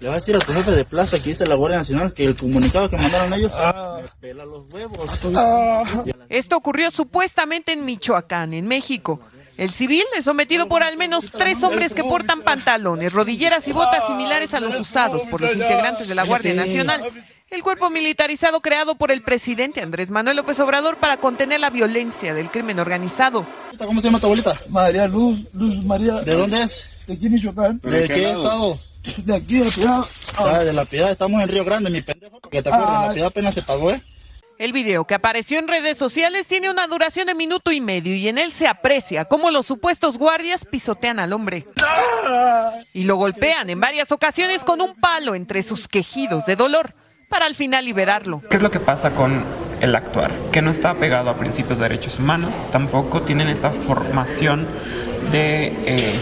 Le 0.00 0.08
va 0.08 0.14
a 0.14 0.16
decir 0.16 0.36
a 0.36 0.38
tu 0.38 0.52
jefe 0.52 0.72
de 0.72 0.84
plaza 0.84 1.18
que 1.18 1.30
dice 1.30 1.46
la 1.46 1.54
Guardia 1.54 1.78
Nacional 1.78 2.12
que 2.12 2.24
el 2.24 2.36
comunicado 2.36 2.88
que 2.90 2.96
mandaron 2.96 3.32
ellos 3.32 3.52
ah. 3.54 4.00
me 4.02 4.08
pela 4.20 4.44
los 4.44 4.72
huevos. 4.72 5.10
Ah. 5.34 6.04
Esto 6.28 6.56
ocurrió 6.56 6.90
supuestamente 6.90 7.72
en 7.72 7.84
Michoacán, 7.84 8.54
en 8.54 8.66
México. 8.66 9.20
El 9.56 9.72
civil 9.72 10.04
es 10.16 10.26
sometido 10.26 10.68
por 10.68 10.82
al 10.82 10.98
menos 10.98 11.30
tres 11.30 11.62
hombres 11.62 11.94
que 11.94 12.04
portan 12.04 12.42
pantalones, 12.42 13.12
rodilleras 13.12 13.66
y 13.68 13.72
botas 13.72 14.06
similares 14.06 14.52
a 14.52 14.60
los 14.60 14.78
usados 14.78 15.22
por 15.30 15.40
los 15.40 15.54
integrantes 15.54 16.08
de 16.08 16.14
la 16.14 16.24
Guardia 16.24 16.52
Nacional. 16.52 17.02
El 17.48 17.62
cuerpo 17.62 17.90
militarizado 17.90 18.60
creado 18.60 18.96
por 18.96 19.12
el 19.12 19.22
presidente 19.22 19.80
Andrés 19.80 20.10
Manuel 20.10 20.36
López 20.36 20.58
Obrador 20.60 20.96
para 20.96 21.16
contener 21.16 21.60
la 21.60 21.70
violencia 21.70 22.34
del 22.34 22.50
crimen 22.50 22.80
organizado. 22.80 23.46
¿Cómo 23.78 24.00
se 24.00 24.08
llama 24.08 24.18
tu 24.18 24.26
abuelita? 24.26 24.52
María 24.68 25.06
Luz, 25.06 25.40
Luz 25.52 25.84
María. 25.84 26.16
¿De 26.16 26.34
dónde 26.34 26.62
es? 26.62 26.82
De 27.06 27.14
aquí 27.14 27.30
Michoacán. 27.30 27.80
¿De, 27.84 28.08
qué 28.08 28.32
estado? 28.32 28.78
De 29.24 29.34
aquí, 29.34 29.58
de 29.58 29.64
la 29.64 29.70
Piedad. 29.70 30.04
Ah, 30.36 30.58
de 30.60 30.72
la 30.72 30.84
Piedad, 30.84 31.10
estamos 31.10 31.42
en 31.42 31.48
Río 31.48 31.64
Grande, 31.64 31.90
mi 31.90 32.02
pendejo. 32.02 32.40
Que 32.40 32.62
te 32.62 32.68
acuerdas, 32.68 33.08
la 33.08 33.12
Piedad 33.12 33.28
apenas 33.28 33.54
se 33.54 33.62
pagó, 33.62 33.90
¿eh? 33.90 34.02
El 34.58 34.72
video 34.72 35.06
que 35.06 35.14
apareció 35.14 35.58
en 35.58 35.68
redes 35.68 35.98
sociales 35.98 36.48
tiene 36.48 36.70
una 36.70 36.86
duración 36.86 37.26
de 37.26 37.34
minuto 37.34 37.72
y 37.72 37.82
medio 37.82 38.14
y 38.14 38.26
en 38.28 38.38
él 38.38 38.52
se 38.52 38.66
aprecia 38.66 39.26
cómo 39.26 39.50
los 39.50 39.66
supuestos 39.66 40.16
guardias 40.16 40.64
pisotean 40.64 41.18
al 41.18 41.34
hombre 41.34 41.66
y 42.94 43.04
lo 43.04 43.16
golpean 43.16 43.68
en 43.68 43.80
varias 43.80 44.12
ocasiones 44.12 44.64
con 44.64 44.80
un 44.80 44.94
palo 44.94 45.34
entre 45.34 45.62
sus 45.62 45.88
quejidos 45.88 46.46
de 46.46 46.56
dolor 46.56 46.94
para 47.28 47.44
al 47.44 47.54
final 47.54 47.84
liberarlo. 47.84 48.40
¿Qué 48.48 48.56
es 48.56 48.62
lo 48.62 48.70
que 48.70 48.80
pasa 48.80 49.10
con 49.10 49.44
el 49.82 49.94
actuar? 49.94 50.30
Que 50.52 50.62
no 50.62 50.70
está 50.70 50.94
pegado 50.94 51.28
a 51.28 51.36
principios 51.36 51.76
de 51.76 51.90
derechos 51.90 52.18
humanos, 52.18 52.64
tampoco 52.72 53.20
tienen 53.22 53.48
esta 53.48 53.70
formación 53.70 54.66
de... 55.32 55.66
Eh, 55.84 56.18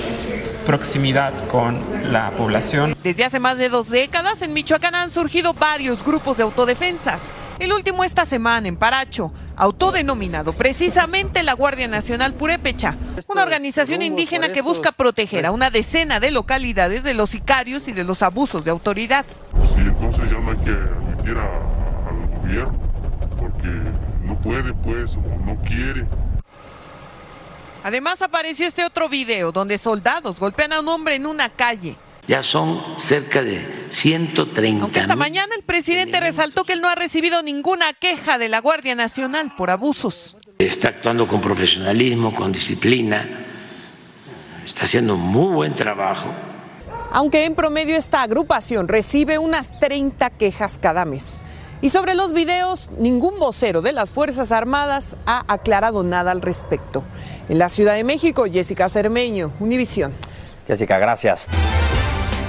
proximidad 0.64 1.33
con 1.49 1.80
la 2.11 2.30
población. 2.33 2.97
Desde 3.02 3.25
hace 3.25 3.38
más 3.38 3.59
de 3.59 3.68
dos 3.68 3.88
décadas 3.88 4.42
en 4.42 4.52
Michoacán 4.52 4.94
han 4.94 5.11
surgido 5.11 5.54
varios 5.54 6.04
grupos 6.04 6.38
de 6.38 6.42
autodefensas. 6.42 7.30
El 7.59 7.73
último 7.73 8.02
esta 8.02 8.25
semana 8.25 8.66
en 8.66 8.76
Paracho, 8.76 9.33
autodenominado 9.56 10.54
precisamente 10.54 11.42
la 11.42 11.52
Guardia 11.52 11.87
Nacional 11.87 12.35
Purépecha, 12.35 12.97
una 13.28 13.42
organización 13.42 14.02
indígena 14.02 14.49
que 14.49 14.62
busca 14.62 14.90
proteger 14.90 15.47
a 15.47 15.52
una 15.52 15.71
decena 15.71 16.18
de 16.18 16.30
localidades 16.30 17.04
de 17.04 17.14
los 17.14 17.30
sicarios 17.30 17.87
y 17.88 17.92
de 17.92 18.04
los 18.04 18.23
abusos 18.23 18.64
de 18.64 18.71
autoridad. 18.71 19.25
Sí, 19.62 19.80
entonces 19.80 20.30
ya 20.30 20.40
no 20.40 20.50
hay 20.50 20.59
que 20.59 20.71
admitir 20.71 21.38
al 21.38 22.40
gobierno, 22.40 22.78
porque 23.38 23.68
no 24.25 24.40
puede, 24.40 24.73
pues, 24.75 25.16
o 25.16 25.21
no 25.44 25.56
quiere. 25.62 26.06
Además 27.84 28.22
apareció 28.22 28.66
este 28.66 28.82
otro 28.82 29.10
video 29.10 29.52
donde 29.52 29.76
soldados 29.76 30.40
golpean 30.40 30.72
a 30.72 30.80
un 30.80 30.88
hombre 30.88 31.16
en 31.16 31.26
una 31.26 31.50
calle. 31.50 31.98
Ya 32.26 32.42
son 32.42 32.82
cerca 32.96 33.42
de 33.42 33.88
130. 33.90 34.82
Aunque 34.82 35.00
esta 35.00 35.14
mañana 35.14 35.54
el 35.54 35.62
presidente 35.64 36.18
resaltó 36.18 36.64
que 36.64 36.72
él 36.72 36.80
no 36.80 36.88
ha 36.88 36.94
recibido 36.94 37.42
ninguna 37.42 37.92
queja 37.92 38.38
de 38.38 38.48
la 38.48 38.62
Guardia 38.62 38.94
Nacional 38.94 39.52
por 39.54 39.68
abusos. 39.68 40.34
Está 40.58 40.88
actuando 40.88 41.28
con 41.28 41.42
profesionalismo, 41.42 42.34
con 42.34 42.52
disciplina, 42.52 43.28
está 44.64 44.84
haciendo 44.84 45.16
muy 45.16 45.52
buen 45.52 45.74
trabajo. 45.74 46.30
Aunque 47.10 47.44
en 47.44 47.54
promedio 47.54 47.96
esta 47.96 48.22
agrupación 48.22 48.88
recibe 48.88 49.36
unas 49.36 49.78
30 49.78 50.30
quejas 50.30 50.78
cada 50.78 51.04
mes. 51.04 51.38
Y 51.84 51.90
sobre 51.90 52.14
los 52.14 52.32
videos, 52.32 52.88
ningún 52.98 53.38
vocero 53.38 53.82
de 53.82 53.92
las 53.92 54.10
Fuerzas 54.10 54.52
Armadas 54.52 55.18
ha 55.26 55.44
aclarado 55.52 56.02
nada 56.02 56.30
al 56.30 56.40
respecto. 56.40 57.04
En 57.50 57.58
la 57.58 57.68
Ciudad 57.68 57.94
de 57.94 58.04
México, 58.04 58.46
Jessica 58.50 58.88
Cermeño, 58.88 59.52
Univisión. 59.60 60.14
Jessica, 60.66 60.98
gracias. 60.98 61.46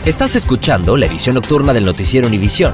Estás 0.06 0.38
escuchando 0.38 0.96
la 0.96 1.08
edición 1.08 1.36
nocturna 1.36 1.74
del 1.74 1.84
noticiero 1.84 2.30
Univisión. 2.30 2.74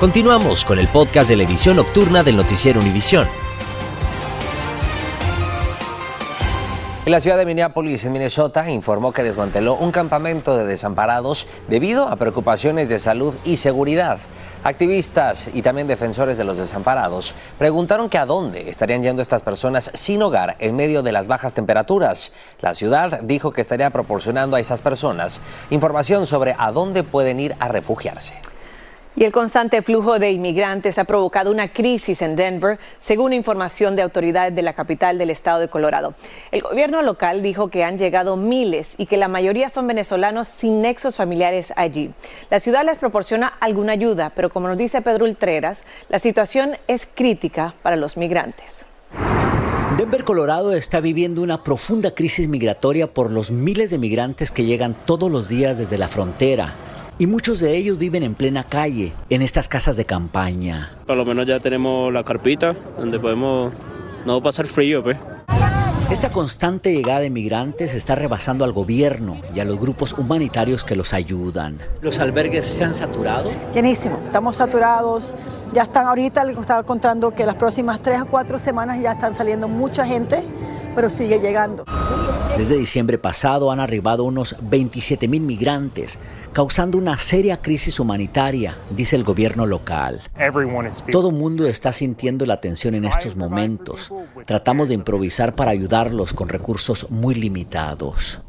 Continuamos 0.00 0.64
con 0.64 0.80
el 0.80 0.88
podcast 0.88 1.28
de 1.28 1.36
la 1.36 1.44
edición 1.44 1.76
nocturna 1.76 2.24
del 2.24 2.36
noticiero 2.36 2.80
Univisión. 2.80 3.28
Y 7.06 7.10
la 7.10 7.20
ciudad 7.20 7.38
de 7.38 7.46
Minneapolis, 7.46 8.04
en 8.04 8.12
Minnesota, 8.12 8.68
informó 8.70 9.12
que 9.12 9.22
desmanteló 9.22 9.74
un 9.74 9.92
campamento 9.92 10.56
de 10.56 10.66
desamparados 10.66 11.46
debido 11.68 12.08
a 12.08 12.16
preocupaciones 12.16 12.88
de 12.88 12.98
salud 12.98 13.34
y 13.44 13.56
seguridad. 13.56 14.18
Activistas 14.64 15.48
y 15.54 15.62
también 15.62 15.86
defensores 15.86 16.38
de 16.38 16.44
los 16.44 16.58
desamparados 16.58 17.34
preguntaron 17.58 18.08
que 18.08 18.18
a 18.18 18.26
dónde 18.26 18.68
estarían 18.70 19.02
yendo 19.02 19.22
estas 19.22 19.42
personas 19.42 19.92
sin 19.94 20.22
hogar 20.22 20.56
en 20.58 20.74
medio 20.74 21.02
de 21.02 21.12
las 21.12 21.28
bajas 21.28 21.54
temperaturas. 21.54 22.32
La 22.60 22.74
ciudad 22.74 23.20
dijo 23.22 23.52
que 23.52 23.60
estaría 23.60 23.90
proporcionando 23.90 24.56
a 24.56 24.60
esas 24.60 24.82
personas 24.82 25.40
información 25.70 26.26
sobre 26.26 26.56
a 26.58 26.72
dónde 26.72 27.04
pueden 27.04 27.38
ir 27.38 27.54
a 27.60 27.68
refugiarse. 27.68 28.34
Y 29.16 29.22
el 29.22 29.30
constante 29.30 29.80
flujo 29.80 30.18
de 30.18 30.32
inmigrantes 30.32 30.98
ha 30.98 31.04
provocado 31.04 31.52
una 31.52 31.68
crisis 31.68 32.20
en 32.20 32.34
Denver, 32.34 32.80
según 32.98 33.32
información 33.32 33.94
de 33.94 34.02
autoridades 34.02 34.56
de 34.56 34.62
la 34.62 34.72
capital 34.72 35.18
del 35.18 35.30
estado 35.30 35.60
de 35.60 35.68
Colorado. 35.68 36.14
El 36.50 36.62
gobierno 36.62 37.00
local 37.00 37.40
dijo 37.40 37.68
que 37.68 37.84
han 37.84 37.96
llegado 37.96 38.36
miles 38.36 38.96
y 38.98 39.06
que 39.06 39.16
la 39.16 39.28
mayoría 39.28 39.68
son 39.68 39.86
venezolanos 39.86 40.48
sin 40.48 40.82
nexos 40.82 41.16
familiares 41.16 41.72
allí. 41.76 42.10
La 42.50 42.58
ciudad 42.58 42.84
les 42.84 42.98
proporciona 42.98 43.52
alguna 43.60 43.92
ayuda, 43.92 44.32
pero 44.34 44.50
como 44.50 44.66
nos 44.66 44.78
dice 44.78 45.00
Pedro 45.00 45.26
Ultreras, 45.26 45.84
la 46.08 46.18
situación 46.18 46.76
es 46.88 47.06
crítica 47.06 47.74
para 47.82 47.94
los 47.94 48.16
migrantes. 48.16 48.84
Denver, 49.96 50.24
Colorado 50.24 50.72
está 50.72 50.98
viviendo 50.98 51.40
una 51.40 51.62
profunda 51.62 52.16
crisis 52.16 52.48
migratoria 52.48 53.06
por 53.06 53.30
los 53.30 53.52
miles 53.52 53.90
de 53.90 53.98
migrantes 53.98 54.50
que 54.50 54.64
llegan 54.64 54.96
todos 55.06 55.30
los 55.30 55.48
días 55.48 55.78
desde 55.78 55.98
la 55.98 56.08
frontera 56.08 56.74
y 57.18 57.26
muchos 57.26 57.60
de 57.60 57.76
ellos 57.76 57.98
viven 57.98 58.22
en 58.22 58.34
plena 58.34 58.64
calle, 58.64 59.12
en 59.30 59.42
estas 59.42 59.68
casas 59.68 59.96
de 59.96 60.04
campaña. 60.04 60.92
Por 61.06 61.16
lo 61.16 61.24
menos 61.24 61.46
ya 61.46 61.60
tenemos 61.60 62.12
la 62.12 62.24
carpita 62.24 62.74
donde 62.98 63.18
podemos 63.18 63.72
no 64.26 64.42
pasar 64.42 64.66
frío, 64.66 65.02
pues. 65.02 65.16
Esta 66.10 66.30
constante 66.30 66.92
llegada 66.92 67.20
de 67.20 67.30
migrantes 67.30 67.94
está 67.94 68.14
rebasando 68.14 68.64
al 68.64 68.72
gobierno 68.72 69.38
y 69.54 69.60
a 69.60 69.64
los 69.64 69.80
grupos 69.80 70.12
humanitarios 70.12 70.84
que 70.84 70.96
los 70.96 71.14
ayudan. 71.14 71.78
¿Los 72.02 72.18
albergues 72.18 72.66
se 72.66 72.84
han 72.84 72.94
saturado? 72.94 73.50
Llenísimo, 73.72 74.20
estamos 74.26 74.56
saturados. 74.56 75.34
Ya 75.72 75.84
están 75.84 76.06
ahorita, 76.06 76.44
les 76.44 76.58
estaba 76.58 76.82
contando 76.82 77.30
que 77.30 77.46
las 77.46 77.54
próximas 77.54 78.00
tres 78.00 78.20
a 78.20 78.26
cuatro 78.26 78.58
semanas 78.58 79.00
ya 79.00 79.12
están 79.12 79.34
saliendo 79.34 79.66
mucha 79.66 80.06
gente, 80.06 80.44
pero 80.94 81.08
sigue 81.08 81.40
llegando. 81.40 81.84
Desde 82.56 82.76
diciembre 82.76 83.18
pasado 83.18 83.72
han 83.72 83.80
arribado 83.80 84.22
unos 84.22 84.54
27 84.62 85.26
mil 85.26 85.42
migrantes, 85.42 86.20
causando 86.52 86.96
una 86.96 87.18
seria 87.18 87.60
crisis 87.60 87.98
humanitaria, 87.98 88.78
dice 88.90 89.16
el 89.16 89.24
gobierno 89.24 89.66
local. 89.66 90.22
Todo 91.10 91.32
mundo 91.32 91.66
está 91.66 91.92
sintiendo 91.92 92.46
la 92.46 92.60
tensión 92.60 92.94
en 92.94 93.06
estos 93.06 93.34
momentos. 93.34 94.12
Tratamos 94.46 94.88
de 94.88 94.94
improvisar 94.94 95.56
para 95.56 95.72
ayudarlos 95.72 96.32
con 96.32 96.48
recursos 96.48 97.10
muy 97.10 97.34
limitados. 97.34 98.40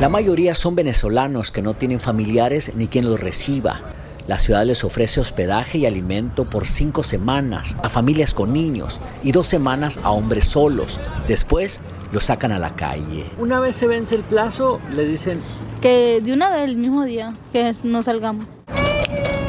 La 0.00 0.08
mayoría 0.08 0.54
son 0.54 0.76
venezolanos 0.76 1.50
que 1.50 1.62
no 1.62 1.74
tienen 1.74 1.98
familiares 1.98 2.72
ni 2.76 2.86
quien 2.86 3.06
los 3.06 3.18
reciba. 3.18 3.80
La 4.28 4.38
ciudad 4.38 4.64
les 4.66 4.84
ofrece 4.84 5.20
hospedaje 5.20 5.78
y 5.78 5.86
alimento 5.86 6.48
por 6.48 6.68
cinco 6.68 7.02
semanas 7.02 7.74
a 7.82 7.88
familias 7.88 8.34
con 8.34 8.52
niños 8.52 9.00
y 9.24 9.32
dos 9.32 9.48
semanas 9.48 9.98
a 10.04 10.10
hombres 10.10 10.44
solos. 10.44 11.00
Después 11.26 11.80
los 12.12 12.24
sacan 12.24 12.52
a 12.52 12.58
la 12.58 12.74
calle. 12.74 13.26
Una 13.38 13.60
vez 13.60 13.76
se 13.76 13.86
vence 13.86 14.14
el 14.14 14.22
plazo, 14.22 14.80
le 14.94 15.04
dicen 15.04 15.40
que 15.80 16.20
de 16.22 16.32
una 16.32 16.50
vez 16.50 16.68
el 16.68 16.76
mismo 16.76 17.04
día 17.04 17.34
que 17.52 17.74
no 17.84 18.02
salgamos. 18.02 18.46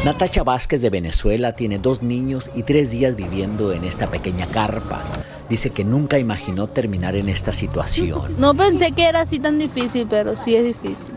Natacha 0.06 0.44
Vázquez 0.44 0.82
de 0.82 0.90
Venezuela 0.90 1.58
tiene 1.58 1.78
dos 1.78 2.02
niños 2.02 2.50
y 2.56 2.64
tres 2.64 2.90
días 2.90 3.18
viviendo 3.18 3.74
en 3.74 3.84
esta 3.84 4.08
pequeña 4.08 4.46
carpa. 4.46 5.02
Dice 5.50 5.72
que 5.72 5.84
nunca 5.84 6.20
imaginó 6.20 6.68
terminar 6.68 7.16
en 7.16 7.28
esta 7.28 7.52
situación. 7.52 8.36
No 8.38 8.54
pensé 8.54 8.92
que 8.92 9.04
era 9.04 9.22
así 9.22 9.40
tan 9.40 9.60
difícil, 9.60 10.08
pero 10.10 10.36
sí 10.36 10.56
es 10.56 10.64
difícil. 10.64 11.14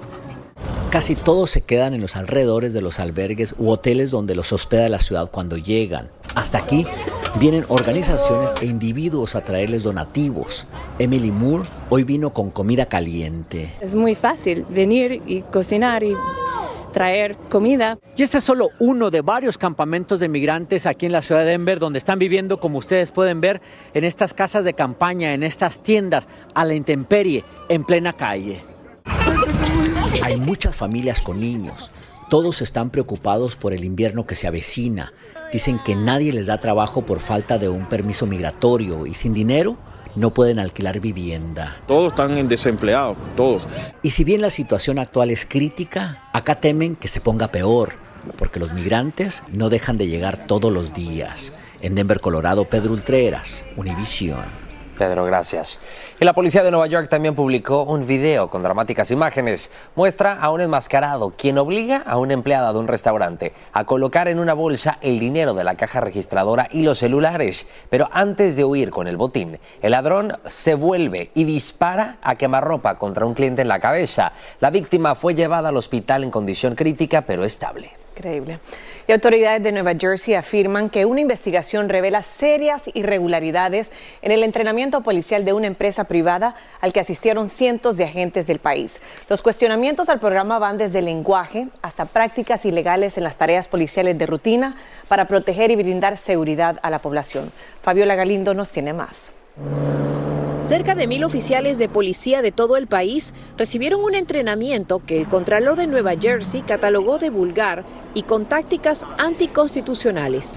Casi 0.90 1.14
todos 1.14 1.50
se 1.50 1.62
quedan 1.62 1.94
en 1.94 2.00
los 2.00 2.16
alrededores 2.16 2.72
de 2.72 2.82
los 2.82 2.98
albergues 2.98 3.54
u 3.56 3.70
hoteles 3.70 4.10
donde 4.10 4.34
los 4.34 4.52
hospeda 4.52 4.88
la 4.88 4.98
ciudad 4.98 5.30
cuando 5.30 5.56
llegan. 5.56 6.08
Hasta 6.34 6.58
aquí 6.58 6.86
vienen 7.38 7.64
organizaciones 7.68 8.54
e 8.60 8.66
individuos 8.66 9.34
a 9.34 9.40
traerles 9.40 9.82
donativos. 9.82 10.66
Emily 10.98 11.30
Moore 11.30 11.68
hoy 11.90 12.04
vino 12.04 12.32
con 12.32 12.50
comida 12.50 12.86
caliente. 12.86 13.72
Es 13.80 13.94
muy 13.94 14.14
fácil 14.14 14.64
venir 14.68 15.22
y 15.26 15.42
cocinar 15.42 16.02
y 16.02 16.14
traer 16.92 17.36
comida. 17.48 17.98
Y 18.16 18.22
este 18.22 18.38
es 18.38 18.44
solo 18.44 18.68
uno 18.78 19.10
de 19.10 19.22
varios 19.22 19.56
campamentos 19.56 20.20
de 20.20 20.28
migrantes 20.28 20.86
aquí 20.86 21.06
en 21.06 21.12
la 21.12 21.22
ciudad 21.22 21.40
de 21.40 21.50
Denver, 21.50 21.78
donde 21.78 21.98
están 21.98 22.18
viviendo, 22.18 22.60
como 22.60 22.78
ustedes 22.78 23.10
pueden 23.10 23.40
ver, 23.40 23.62
en 23.94 24.04
estas 24.04 24.34
casas 24.34 24.64
de 24.64 24.74
campaña, 24.74 25.32
en 25.32 25.42
estas 25.42 25.82
tiendas 25.82 26.28
a 26.54 26.64
la 26.64 26.74
intemperie, 26.74 27.44
en 27.68 27.84
plena 27.84 28.12
calle. 28.12 28.62
Hay 30.22 30.36
muchas 30.36 30.76
familias 30.76 31.22
con 31.22 31.40
niños. 31.40 31.90
Todos 32.32 32.62
están 32.62 32.88
preocupados 32.88 33.56
por 33.56 33.74
el 33.74 33.84
invierno 33.84 34.24
que 34.24 34.36
se 34.36 34.46
avecina. 34.46 35.12
Dicen 35.52 35.78
que 35.78 35.94
nadie 35.94 36.32
les 36.32 36.46
da 36.46 36.56
trabajo 36.56 37.04
por 37.04 37.20
falta 37.20 37.58
de 37.58 37.68
un 37.68 37.90
permiso 37.90 38.26
migratorio 38.26 39.06
y 39.06 39.12
sin 39.12 39.34
dinero 39.34 39.76
no 40.16 40.32
pueden 40.32 40.58
alquilar 40.58 40.98
vivienda. 40.98 41.82
Todos 41.86 42.12
están 42.12 42.48
desempleados, 42.48 43.18
todos. 43.36 43.68
Y 44.02 44.12
si 44.12 44.24
bien 44.24 44.40
la 44.40 44.48
situación 44.48 44.98
actual 44.98 45.30
es 45.30 45.44
crítica, 45.44 46.30
acá 46.32 46.54
temen 46.54 46.96
que 46.96 47.08
se 47.08 47.20
ponga 47.20 47.48
peor, 47.48 47.96
porque 48.38 48.60
los 48.60 48.72
migrantes 48.72 49.42
no 49.52 49.68
dejan 49.68 49.98
de 49.98 50.08
llegar 50.08 50.46
todos 50.46 50.72
los 50.72 50.94
días. 50.94 51.52
En 51.82 51.94
Denver, 51.94 52.20
Colorado, 52.20 52.64
Pedro 52.64 52.94
Ultreras, 52.94 53.62
Univisión. 53.76 54.61
Pedro, 55.02 55.24
gracias. 55.24 55.80
Y 56.20 56.24
la 56.24 56.32
policía 56.32 56.62
de 56.62 56.70
Nueva 56.70 56.86
York 56.86 57.08
también 57.08 57.34
publicó 57.34 57.82
un 57.82 58.06
video 58.06 58.48
con 58.48 58.62
dramáticas 58.62 59.10
imágenes. 59.10 59.72
Muestra 59.96 60.38
a 60.40 60.48
un 60.50 60.60
enmascarado 60.60 61.30
quien 61.36 61.58
obliga 61.58 62.04
a 62.06 62.18
una 62.18 62.34
empleada 62.34 62.72
de 62.72 62.78
un 62.78 62.86
restaurante 62.86 63.52
a 63.72 63.82
colocar 63.82 64.28
en 64.28 64.38
una 64.38 64.54
bolsa 64.54 64.98
el 65.00 65.18
dinero 65.18 65.54
de 65.54 65.64
la 65.64 65.74
caja 65.74 66.00
registradora 66.00 66.68
y 66.70 66.82
los 66.82 67.00
celulares. 67.00 67.66
Pero 67.90 68.10
antes 68.12 68.54
de 68.54 68.64
huir 68.64 68.90
con 68.90 69.08
el 69.08 69.16
botín, 69.16 69.58
el 69.80 69.90
ladrón 69.90 70.38
se 70.46 70.74
vuelve 70.74 71.32
y 71.34 71.42
dispara 71.42 72.18
a 72.22 72.36
quemarropa 72.36 72.96
contra 72.96 73.26
un 73.26 73.34
cliente 73.34 73.62
en 73.62 73.68
la 73.68 73.80
cabeza. 73.80 74.30
La 74.60 74.70
víctima 74.70 75.16
fue 75.16 75.34
llevada 75.34 75.70
al 75.70 75.76
hospital 75.76 76.22
en 76.22 76.30
condición 76.30 76.76
crítica 76.76 77.22
pero 77.22 77.44
estable. 77.44 78.01
Increíble. 78.14 78.58
Y 79.08 79.12
autoridades 79.12 79.62
de 79.62 79.72
Nueva 79.72 79.94
Jersey 79.98 80.34
afirman 80.34 80.90
que 80.90 81.06
una 81.06 81.22
investigación 81.22 81.88
revela 81.88 82.22
serias 82.22 82.84
irregularidades 82.92 83.90
en 84.20 84.32
el 84.32 84.42
entrenamiento 84.42 85.00
policial 85.00 85.44
de 85.44 85.54
una 85.54 85.66
empresa 85.66 86.04
privada 86.04 86.54
al 86.80 86.92
que 86.92 87.00
asistieron 87.00 87.48
cientos 87.48 87.96
de 87.96 88.04
agentes 88.04 88.46
del 88.46 88.58
país. 88.58 89.00
Los 89.28 89.40
cuestionamientos 89.40 90.10
al 90.10 90.20
programa 90.20 90.58
van 90.58 90.76
desde 90.76 91.00
lenguaje 91.00 91.68
hasta 91.80 92.04
prácticas 92.04 92.66
ilegales 92.66 93.16
en 93.16 93.24
las 93.24 93.36
tareas 93.36 93.66
policiales 93.66 94.18
de 94.18 94.26
rutina 94.26 94.76
para 95.08 95.26
proteger 95.26 95.70
y 95.70 95.76
brindar 95.76 96.18
seguridad 96.18 96.78
a 96.82 96.90
la 96.90 97.00
población. 97.00 97.50
Fabiola 97.80 98.14
Galindo 98.14 98.52
nos 98.52 98.70
tiene 98.70 98.92
más. 98.92 99.32
Cerca 100.64 100.94
de 100.94 101.08
mil 101.08 101.24
oficiales 101.24 101.76
de 101.76 101.88
policía 101.88 102.40
de 102.40 102.52
todo 102.52 102.76
el 102.76 102.86
país 102.86 103.34
recibieron 103.58 104.02
un 104.02 104.14
entrenamiento 104.14 105.02
que 105.04 105.18
el 105.18 105.28
Contralor 105.28 105.76
de 105.76 105.88
Nueva 105.88 106.12
Jersey 106.16 106.62
catalogó 106.62 107.18
de 107.18 107.30
vulgar 107.30 107.84
y 108.14 108.22
con 108.22 108.46
tácticas 108.46 109.04
anticonstitucionales. 109.18 110.54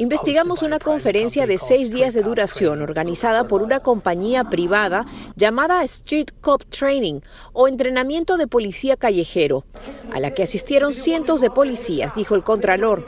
Investigamos 0.00 0.62
una 0.62 0.78
conferencia 0.80 1.46
de 1.46 1.56
seis 1.56 1.92
días 1.92 2.14
de 2.14 2.22
duración 2.22 2.82
organizada 2.82 3.46
por 3.46 3.62
una 3.62 3.80
compañía 3.80 4.44
privada 4.44 5.06
llamada 5.36 5.84
Street 5.84 6.30
Cop 6.40 6.64
Training 6.64 7.20
o 7.52 7.68
entrenamiento 7.68 8.36
de 8.36 8.48
policía 8.48 8.96
callejero, 8.96 9.64
a 10.12 10.18
la 10.18 10.34
que 10.34 10.42
asistieron 10.42 10.92
cientos 10.94 11.40
de 11.40 11.50
policías, 11.50 12.14
dijo 12.16 12.34
el 12.34 12.42
Contralor. 12.42 13.04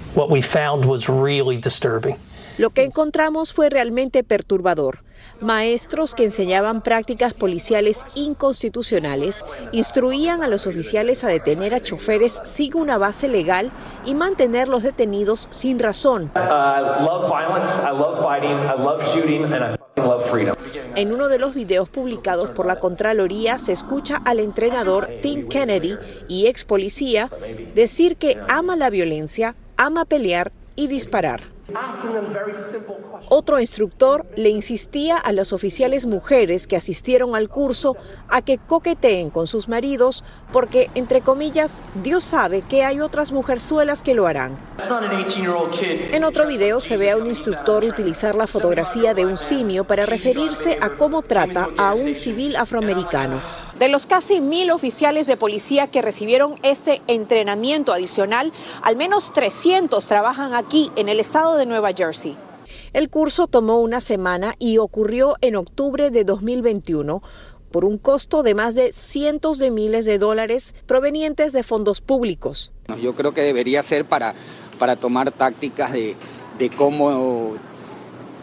Lo 2.56 2.70
que 2.70 2.84
encontramos 2.84 3.52
fue 3.52 3.68
realmente 3.68 4.22
perturbador. 4.22 5.00
Maestros 5.40 6.14
que 6.14 6.24
enseñaban 6.24 6.82
prácticas 6.82 7.34
policiales 7.34 8.04
inconstitucionales 8.14 9.44
instruían 9.72 10.42
a 10.42 10.48
los 10.48 10.66
oficiales 10.66 11.24
a 11.24 11.28
detener 11.28 11.74
a 11.74 11.80
choferes 11.80 12.40
sin 12.44 12.76
una 12.76 12.98
base 12.98 13.26
legal 13.28 13.72
y 14.04 14.14
mantenerlos 14.14 14.82
detenidos 14.82 15.48
sin 15.50 15.78
razón. 15.78 16.30
En 20.96 21.12
uno 21.12 21.28
de 21.28 21.38
los 21.38 21.54
videos 21.54 21.88
publicados 21.88 22.50
por 22.50 22.66
la 22.66 22.78
Contraloría 22.78 23.58
se 23.58 23.72
escucha 23.72 24.16
al 24.24 24.40
entrenador 24.40 25.08
Tim 25.22 25.48
Kennedy 25.48 25.96
y 26.28 26.46
ex 26.46 26.64
policía 26.64 27.28
decir 27.74 28.16
que 28.16 28.38
ama 28.48 28.76
la 28.76 28.90
violencia, 28.90 29.54
ama 29.76 30.04
pelear 30.04 30.52
y 30.76 30.86
disparar. 30.86 31.53
Otro 33.30 33.58
instructor 33.58 34.26
le 34.36 34.50
insistía 34.50 35.16
a 35.16 35.32
las 35.32 35.52
oficiales 35.52 36.04
mujeres 36.04 36.66
que 36.66 36.76
asistieron 36.76 37.34
al 37.34 37.48
curso 37.48 37.96
a 38.28 38.42
que 38.42 38.58
coqueteen 38.58 39.30
con 39.30 39.46
sus 39.46 39.68
maridos 39.68 40.24
porque, 40.52 40.90
entre 40.94 41.22
comillas, 41.22 41.80
Dios 42.02 42.24
sabe 42.24 42.62
que 42.62 42.84
hay 42.84 43.00
otras 43.00 43.32
mujerzuelas 43.32 44.02
que 44.02 44.14
lo 44.14 44.26
harán. 44.26 44.58
En 46.12 46.24
otro 46.24 46.46
video 46.46 46.80
se 46.80 46.96
ve 46.96 47.10
a 47.10 47.16
un 47.16 47.26
instructor 47.26 47.84
utilizar 47.84 48.34
la 48.34 48.46
fotografía 48.46 49.14
de 49.14 49.24
un 49.24 49.36
simio 49.36 49.84
para 49.84 50.04
referirse 50.04 50.78
a 50.80 50.90
cómo 50.90 51.22
trata 51.22 51.70
a 51.78 51.94
un 51.94 52.14
civil 52.14 52.56
afroamericano. 52.56 53.40
De 53.78 53.88
los 53.88 54.06
casi 54.06 54.40
mil 54.40 54.70
oficiales 54.70 55.26
de 55.26 55.36
policía 55.36 55.88
que 55.88 56.00
recibieron 56.00 56.54
este 56.62 57.02
entrenamiento 57.08 57.92
adicional, 57.92 58.52
al 58.82 58.96
menos 58.96 59.32
300 59.32 60.06
trabajan 60.06 60.54
aquí 60.54 60.92
en 60.96 61.08
el 61.08 61.18
estado 61.18 61.56
de 61.56 61.66
Nueva 61.66 61.90
Jersey. 61.92 62.36
El 62.92 63.10
curso 63.10 63.48
tomó 63.48 63.80
una 63.80 64.00
semana 64.00 64.54
y 64.58 64.78
ocurrió 64.78 65.34
en 65.40 65.56
octubre 65.56 66.10
de 66.10 66.24
2021 66.24 67.22
por 67.72 67.84
un 67.84 67.98
costo 67.98 68.44
de 68.44 68.54
más 68.54 68.76
de 68.76 68.92
cientos 68.92 69.58
de 69.58 69.72
miles 69.72 70.04
de 70.04 70.18
dólares 70.18 70.74
provenientes 70.86 71.52
de 71.52 71.64
fondos 71.64 72.00
públicos. 72.00 72.70
Yo 73.02 73.16
creo 73.16 73.34
que 73.34 73.40
debería 73.40 73.82
ser 73.82 74.04
para, 74.04 74.34
para 74.78 74.94
tomar 74.94 75.32
tácticas 75.32 75.92
de, 75.92 76.14
de 76.58 76.70
cómo 76.70 77.54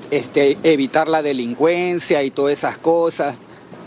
este, 0.09 0.57
evitar 0.63 1.07
la 1.07 1.21
delincuencia 1.21 2.21
y 2.23 2.31
todas 2.31 2.51
esas 2.51 2.77
cosas, 2.77 3.39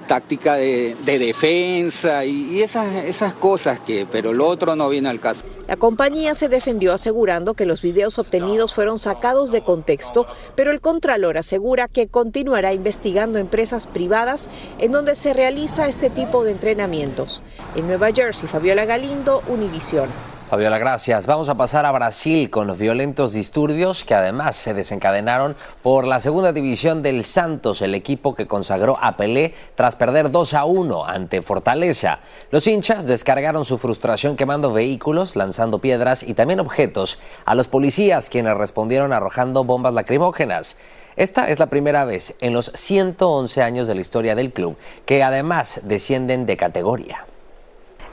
táctica 0.06 0.54
de, 0.54 0.96
defensa 1.04 2.24
y, 2.24 2.62
esas, 2.62 3.04
esas 3.04 3.34
cosas 3.34 3.80
que, 3.80 4.06
pero 4.10 4.32
lo 4.32 4.46
otro 4.46 4.76
no 4.76 4.88
viene 4.88 5.08
al 5.08 5.20
caso. 5.20 5.44
La 5.66 5.76
compañía 5.76 6.34
se 6.34 6.48
defendió 6.48 6.92
asegurando 6.92 7.54
que 7.54 7.64
los 7.64 7.80
videos 7.80 8.18
obtenidos 8.18 8.74
fueron 8.74 8.98
sacados 8.98 9.50
de 9.50 9.62
contexto, 9.62 10.26
pero 10.54 10.70
el 10.70 10.80
Contralor 10.80 11.38
asegura 11.38 11.88
que 11.88 12.08
continuará 12.08 12.74
investigando 12.74 13.38
empresas 13.38 13.86
privadas 13.86 14.50
en 14.78 14.92
donde 14.92 15.14
se 15.14 15.32
realiza 15.32 15.88
este 15.88 16.10
tipo 16.10 16.44
de 16.44 16.52
entrenamientos. 16.52 17.42
En 17.74 17.86
Nueva 17.86 18.12
Jersey, 18.12 18.46
Fabiola 18.46 18.84
Galindo, 18.84 19.42
Univisión. 19.48 20.33
Fabiola, 20.48 20.76
gracias. 20.76 21.26
Vamos 21.26 21.48
a 21.48 21.54
pasar 21.54 21.86
a 21.86 21.90
Brasil 21.90 22.50
con 22.50 22.66
los 22.66 22.76
violentos 22.78 23.32
disturbios 23.32 24.04
que 24.04 24.14
además 24.14 24.54
se 24.54 24.74
desencadenaron 24.74 25.56
por 25.82 26.06
la 26.06 26.20
segunda 26.20 26.52
división 26.52 27.02
del 27.02 27.24
Santos, 27.24 27.80
el 27.80 27.94
equipo 27.94 28.34
que 28.34 28.46
consagró 28.46 28.98
a 29.00 29.16
Pelé 29.16 29.54
tras 29.74 29.96
perder 29.96 30.30
2 30.30 30.54
a 30.54 30.66
1 30.66 31.06
ante 31.06 31.40
Fortaleza. 31.40 32.20
Los 32.50 32.66
hinchas 32.66 33.06
descargaron 33.06 33.64
su 33.64 33.78
frustración 33.78 34.36
quemando 34.36 34.70
vehículos, 34.70 35.34
lanzando 35.34 35.78
piedras 35.78 36.22
y 36.22 36.34
también 36.34 36.60
objetos 36.60 37.18
a 37.46 37.54
los 37.54 37.66
policías 37.66 38.28
quienes 38.28 38.54
respondieron 38.54 39.14
arrojando 39.14 39.64
bombas 39.64 39.94
lacrimógenas. 39.94 40.76
Esta 41.16 41.48
es 41.48 41.58
la 41.58 41.66
primera 41.66 42.04
vez 42.04 42.34
en 42.40 42.52
los 42.52 42.70
111 42.74 43.62
años 43.62 43.86
de 43.86 43.94
la 43.94 44.02
historia 44.02 44.34
del 44.34 44.52
club 44.52 44.76
que 45.06 45.22
además 45.22 45.80
descienden 45.84 46.44
de 46.44 46.58
categoría. 46.58 47.24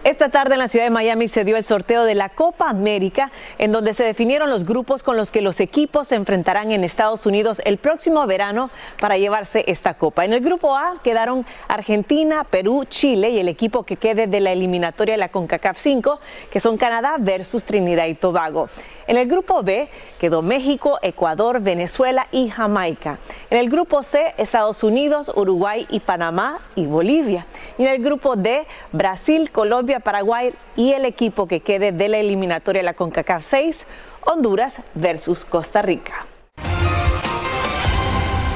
Esta 0.04 0.30
tarde 0.30 0.54
en 0.54 0.60
la 0.60 0.68
ciudad 0.68 0.86
de 0.86 0.90
Miami 0.90 1.28
se 1.28 1.46
dio 1.46 1.58
el 1.58 1.64
sorteo 1.64 2.06
de 2.06 2.16
la 2.16 2.30
Copa 2.30 2.68
América, 2.68 3.30
en 3.60 3.72
donde 3.72 3.94
se 3.94 4.04
definieron 4.04 4.50
los 4.50 4.66
grupos 4.66 5.04
con 5.04 5.16
los 5.16 5.30
que 5.30 5.42
los 5.42 5.60
equipos 5.60 6.08
se 6.08 6.16
enfrentarán 6.16 6.72
en 6.72 6.84
Estados 6.84 7.28
Unidos 7.28 7.62
el 7.66 7.78
próximo 7.78 8.26
verano 8.26 8.72
para 9.00 9.20
llevarse 9.20 9.64
esta 9.68 9.94
copa. 9.94 10.26
En 10.26 10.34
el 10.34 10.42
grupo 10.42 10.76
A 10.76 10.96
quedaron 11.04 11.46
Argentina, 11.68 12.44
Perú, 12.50 12.86
Chile 12.90 13.30
y 13.30 13.40
el 13.40 13.48
equipo 13.48 13.84
que 13.84 13.98
quede 13.98 14.26
de 14.26 14.40
la 14.40 14.54
eliminatoria 14.54 15.14
de 15.14 15.20
la 15.20 15.30
CONCACAF 15.30 15.78
5, 15.78 16.20
que 16.50 16.60
son 16.60 16.78
Canadá 16.78 17.18
versus 17.20 17.64
Trinidad 17.64 18.08
y 18.08 18.16
Tobago. 18.16 18.70
En 19.12 19.18
el 19.18 19.28
grupo 19.28 19.62
B 19.62 19.90
quedó 20.22 20.42
México, 20.42 20.98
Ecuador, 21.02 21.60
Venezuela 21.60 22.28
y 22.32 22.48
Jamaica. 22.48 23.20
En 23.50 23.58
el 23.58 23.70
grupo 23.70 24.04
C, 24.04 24.34
Estados 24.38 24.86
Unidos, 24.86 25.30
Uruguay 25.36 25.86
y 25.90 26.00
Panamá 26.00 26.60
y 26.78 26.86
Bolivia. 26.86 27.46
Y 27.78 27.82
en 27.82 27.90
el 27.90 28.02
grupo 28.02 28.38
D, 28.38 28.66
Brasil, 28.94 29.52
Colombia, 29.52 30.00
Paraguay 30.00 30.54
y 30.78 30.94
el 30.94 31.04
equipo 31.04 31.46
que 31.46 31.60
quede 31.60 31.92
de 31.92 32.08
la 32.08 32.20
eliminatoria 32.20 32.80
de 32.80 32.86
la 32.86 32.94
CONCACAF 32.94 33.44
6, 33.44 33.86
Honduras 34.28 34.80
versus 34.96 35.44
Costa 35.44 35.82
Rica. 35.82 36.31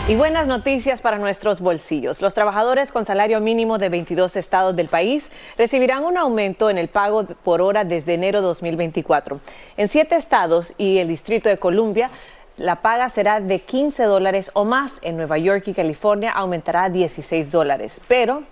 Y 0.08 0.16
buenas 0.16 0.48
noticias 0.48 1.02
para 1.02 1.18
nuestros 1.18 1.62
bolsillos. 1.62 2.22
Los 2.22 2.36
trabajadores 2.36 2.92
con 2.92 3.08
salario 3.08 3.42
mínimo 3.42 3.80
de 3.80 3.90
22 3.90 4.36
estados 4.36 4.76
del 4.76 4.88
país 4.88 5.32
recibirán 5.58 6.04
un 6.04 6.16
aumento 6.16 6.70
en 6.70 6.78
el 6.78 6.90
pago 6.90 7.26
por 7.26 7.60
hora 7.60 7.84
desde 7.86 8.14
enero 8.14 8.42
2024. 8.42 9.40
En 9.78 9.88
siete 9.88 10.16
estados 10.16 10.76
y 10.78 11.00
el 11.00 11.08
Distrito 11.08 11.50
de 11.50 11.58
Columbia, 11.58 12.12
la 12.58 12.84
paga 12.84 13.10
será 13.10 13.40
de 13.40 13.62
15 13.62 14.04
dólares 14.04 14.52
o 14.54 14.64
más. 14.64 15.00
En 15.02 15.18
Nueva 15.18 15.40
York 15.40 15.70
y 15.70 15.74
California 15.74 16.32
aumentará 16.34 16.84
a 16.84 16.90
16 16.90 17.50
dólares. 17.50 18.00
Pero 18.08 18.44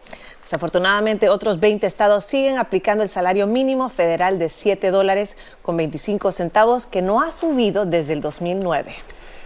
Desafortunadamente, 0.42 1.30
otros 1.30 1.62
20 1.62 1.88
estados 1.88 2.26
siguen 2.26 2.58
aplicando 2.58 3.02
el 3.02 3.10
salario 3.10 3.48
mínimo 3.48 3.88
federal 3.88 4.40
de 4.40 4.50
7 4.50 4.92
dólares 4.92 5.38
con 5.62 5.78
25 5.78 6.34
centavos 6.34 6.86
que 6.86 7.02
no 7.02 7.22
ha 7.22 7.32
subido 7.32 7.86
desde 7.86 8.12
el 8.12 8.20
2009. 8.20 8.94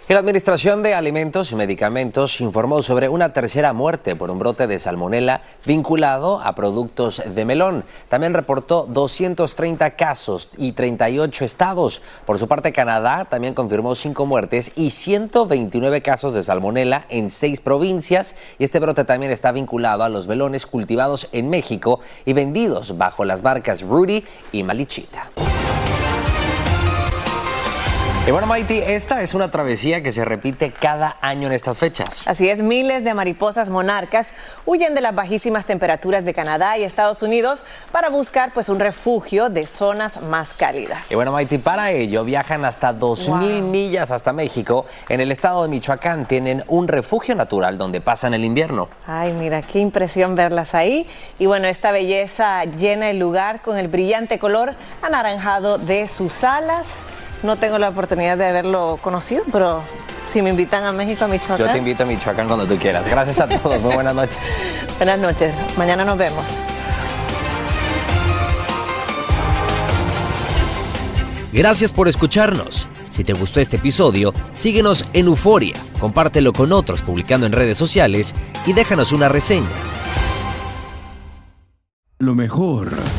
La 0.09 0.19
Administración 0.19 0.83
de 0.83 0.93
Alimentos 0.93 1.51
y 1.51 1.55
Medicamentos 1.55 2.39
informó 2.39 2.81
sobre 2.81 3.09
una 3.09 3.33
tercera 3.33 3.73
muerte 3.73 4.15
por 4.15 4.31
un 4.31 4.39
brote 4.39 4.65
de 4.65 4.79
salmonela 4.79 5.41
vinculado 5.65 6.39
a 6.39 6.55
productos 6.55 7.21
de 7.25 7.43
melón. 7.43 7.83
También 8.07 8.33
reportó 8.33 8.87
230 8.89 9.97
casos 9.97 10.51
y 10.57 10.71
38 10.71 11.43
estados. 11.43 12.01
Por 12.25 12.39
su 12.39 12.47
parte, 12.47 12.71
Canadá 12.71 13.25
también 13.25 13.53
confirmó 13.53 13.95
5 13.95 14.25
muertes 14.25 14.71
y 14.77 14.91
129 14.91 15.99
casos 15.99 16.33
de 16.33 16.41
salmonela 16.41 17.05
en 17.09 17.29
6 17.29 17.59
provincias. 17.59 18.35
Y 18.59 18.63
este 18.63 18.79
brote 18.79 19.03
también 19.03 19.33
está 19.33 19.51
vinculado 19.51 20.05
a 20.05 20.09
los 20.09 20.25
melones 20.25 20.65
cultivados 20.67 21.27
en 21.33 21.49
México 21.49 21.99
y 22.23 22.31
vendidos 22.31 22.97
bajo 22.97 23.25
las 23.25 23.43
marcas 23.43 23.81
Rudy 23.81 24.23
y 24.53 24.63
Malichita. 24.63 25.29
Y 28.27 28.31
bueno, 28.31 28.45
Maiti, 28.45 28.79
esta 28.79 29.21
es 29.21 29.33
una 29.33 29.51
travesía 29.51 30.03
que 30.03 30.11
se 30.11 30.25
repite 30.25 30.71
cada 30.71 31.15
año 31.21 31.47
en 31.47 31.53
estas 31.53 31.79
fechas. 31.79 32.27
Así 32.27 32.49
es, 32.49 32.61
miles 32.61 33.05
de 33.05 33.13
mariposas 33.13 33.69
monarcas 33.69 34.33
huyen 34.65 34.93
de 34.95 34.99
las 34.99 35.15
bajísimas 35.15 35.65
temperaturas 35.65 36.25
de 36.25 36.33
Canadá 36.33 36.77
y 36.77 36.83
Estados 36.83 37.23
Unidos 37.23 37.63
para 37.93 38.09
buscar 38.09 38.51
pues 38.53 38.67
un 38.67 38.81
refugio 38.81 39.47
de 39.47 39.65
zonas 39.65 40.21
más 40.23 40.51
cálidas. 40.51 41.09
Y 41.09 41.15
bueno, 41.15 41.31
Maiti, 41.31 41.57
para 41.57 41.91
ello 41.91 42.25
viajan 42.25 42.65
hasta 42.65 42.93
2.000 42.93 43.61
millas 43.61 44.11
hasta 44.11 44.33
México. 44.33 44.85
En 45.07 45.21
el 45.21 45.31
estado 45.31 45.63
de 45.63 45.69
Michoacán 45.69 46.25
tienen 46.25 46.65
un 46.67 46.89
refugio 46.89 47.33
natural 47.33 47.77
donde 47.77 48.01
pasan 48.01 48.33
el 48.33 48.43
invierno. 48.43 48.89
Ay, 49.05 49.31
mira, 49.31 49.61
qué 49.61 49.79
impresión 49.79 50.35
verlas 50.35 50.75
ahí. 50.75 51.07
Y 51.39 51.45
bueno, 51.45 51.69
esta 51.69 51.93
belleza 51.93 52.65
llena 52.65 53.09
el 53.09 53.19
lugar 53.19 53.61
con 53.61 53.77
el 53.77 53.87
brillante 53.87 54.37
color 54.37 54.75
anaranjado 55.01 55.77
de 55.77 56.09
sus 56.09 56.43
alas 56.43 57.05
no 57.43 57.55
tengo 57.57 57.77
la 57.77 57.89
oportunidad 57.89 58.37
de 58.37 58.47
haberlo 58.47 58.99
conocido, 59.01 59.43
pero 59.51 59.83
si 60.27 60.41
me 60.41 60.49
invitan 60.49 60.83
a 60.85 60.91
México, 60.91 61.25
a 61.25 61.27
Michoacán. 61.27 61.57
Yo 61.57 61.71
te 61.71 61.77
invito 61.77 62.03
a 62.03 62.05
Michoacán 62.05 62.47
cuando 62.47 62.65
tú 62.65 62.77
quieras. 62.77 63.07
Gracias 63.07 63.39
a 63.39 63.47
todos. 63.47 63.81
Muy 63.81 63.95
buenas 63.95 64.15
noches. 64.15 64.37
buenas 64.97 65.19
noches. 65.19 65.55
Mañana 65.77 66.03
nos 66.03 66.17
vemos. 66.17 66.45
Gracias 71.53 71.91
por 71.91 72.07
escucharnos. 72.07 72.87
Si 73.09 73.23
te 73.23 73.33
gustó 73.33 73.59
este 73.59 73.77
episodio, 73.77 74.31
síguenos 74.53 75.03
en 75.13 75.25
Euforia, 75.25 75.75
compártelo 75.99 76.53
con 76.53 76.71
otros 76.71 77.01
publicando 77.01 77.47
en 77.47 77.51
redes 77.51 77.75
sociales 77.75 78.35
y 78.67 78.73
déjanos 78.73 79.11
una 79.11 79.27
reseña. 79.27 79.65
Lo 82.19 82.35
mejor, 82.35 82.91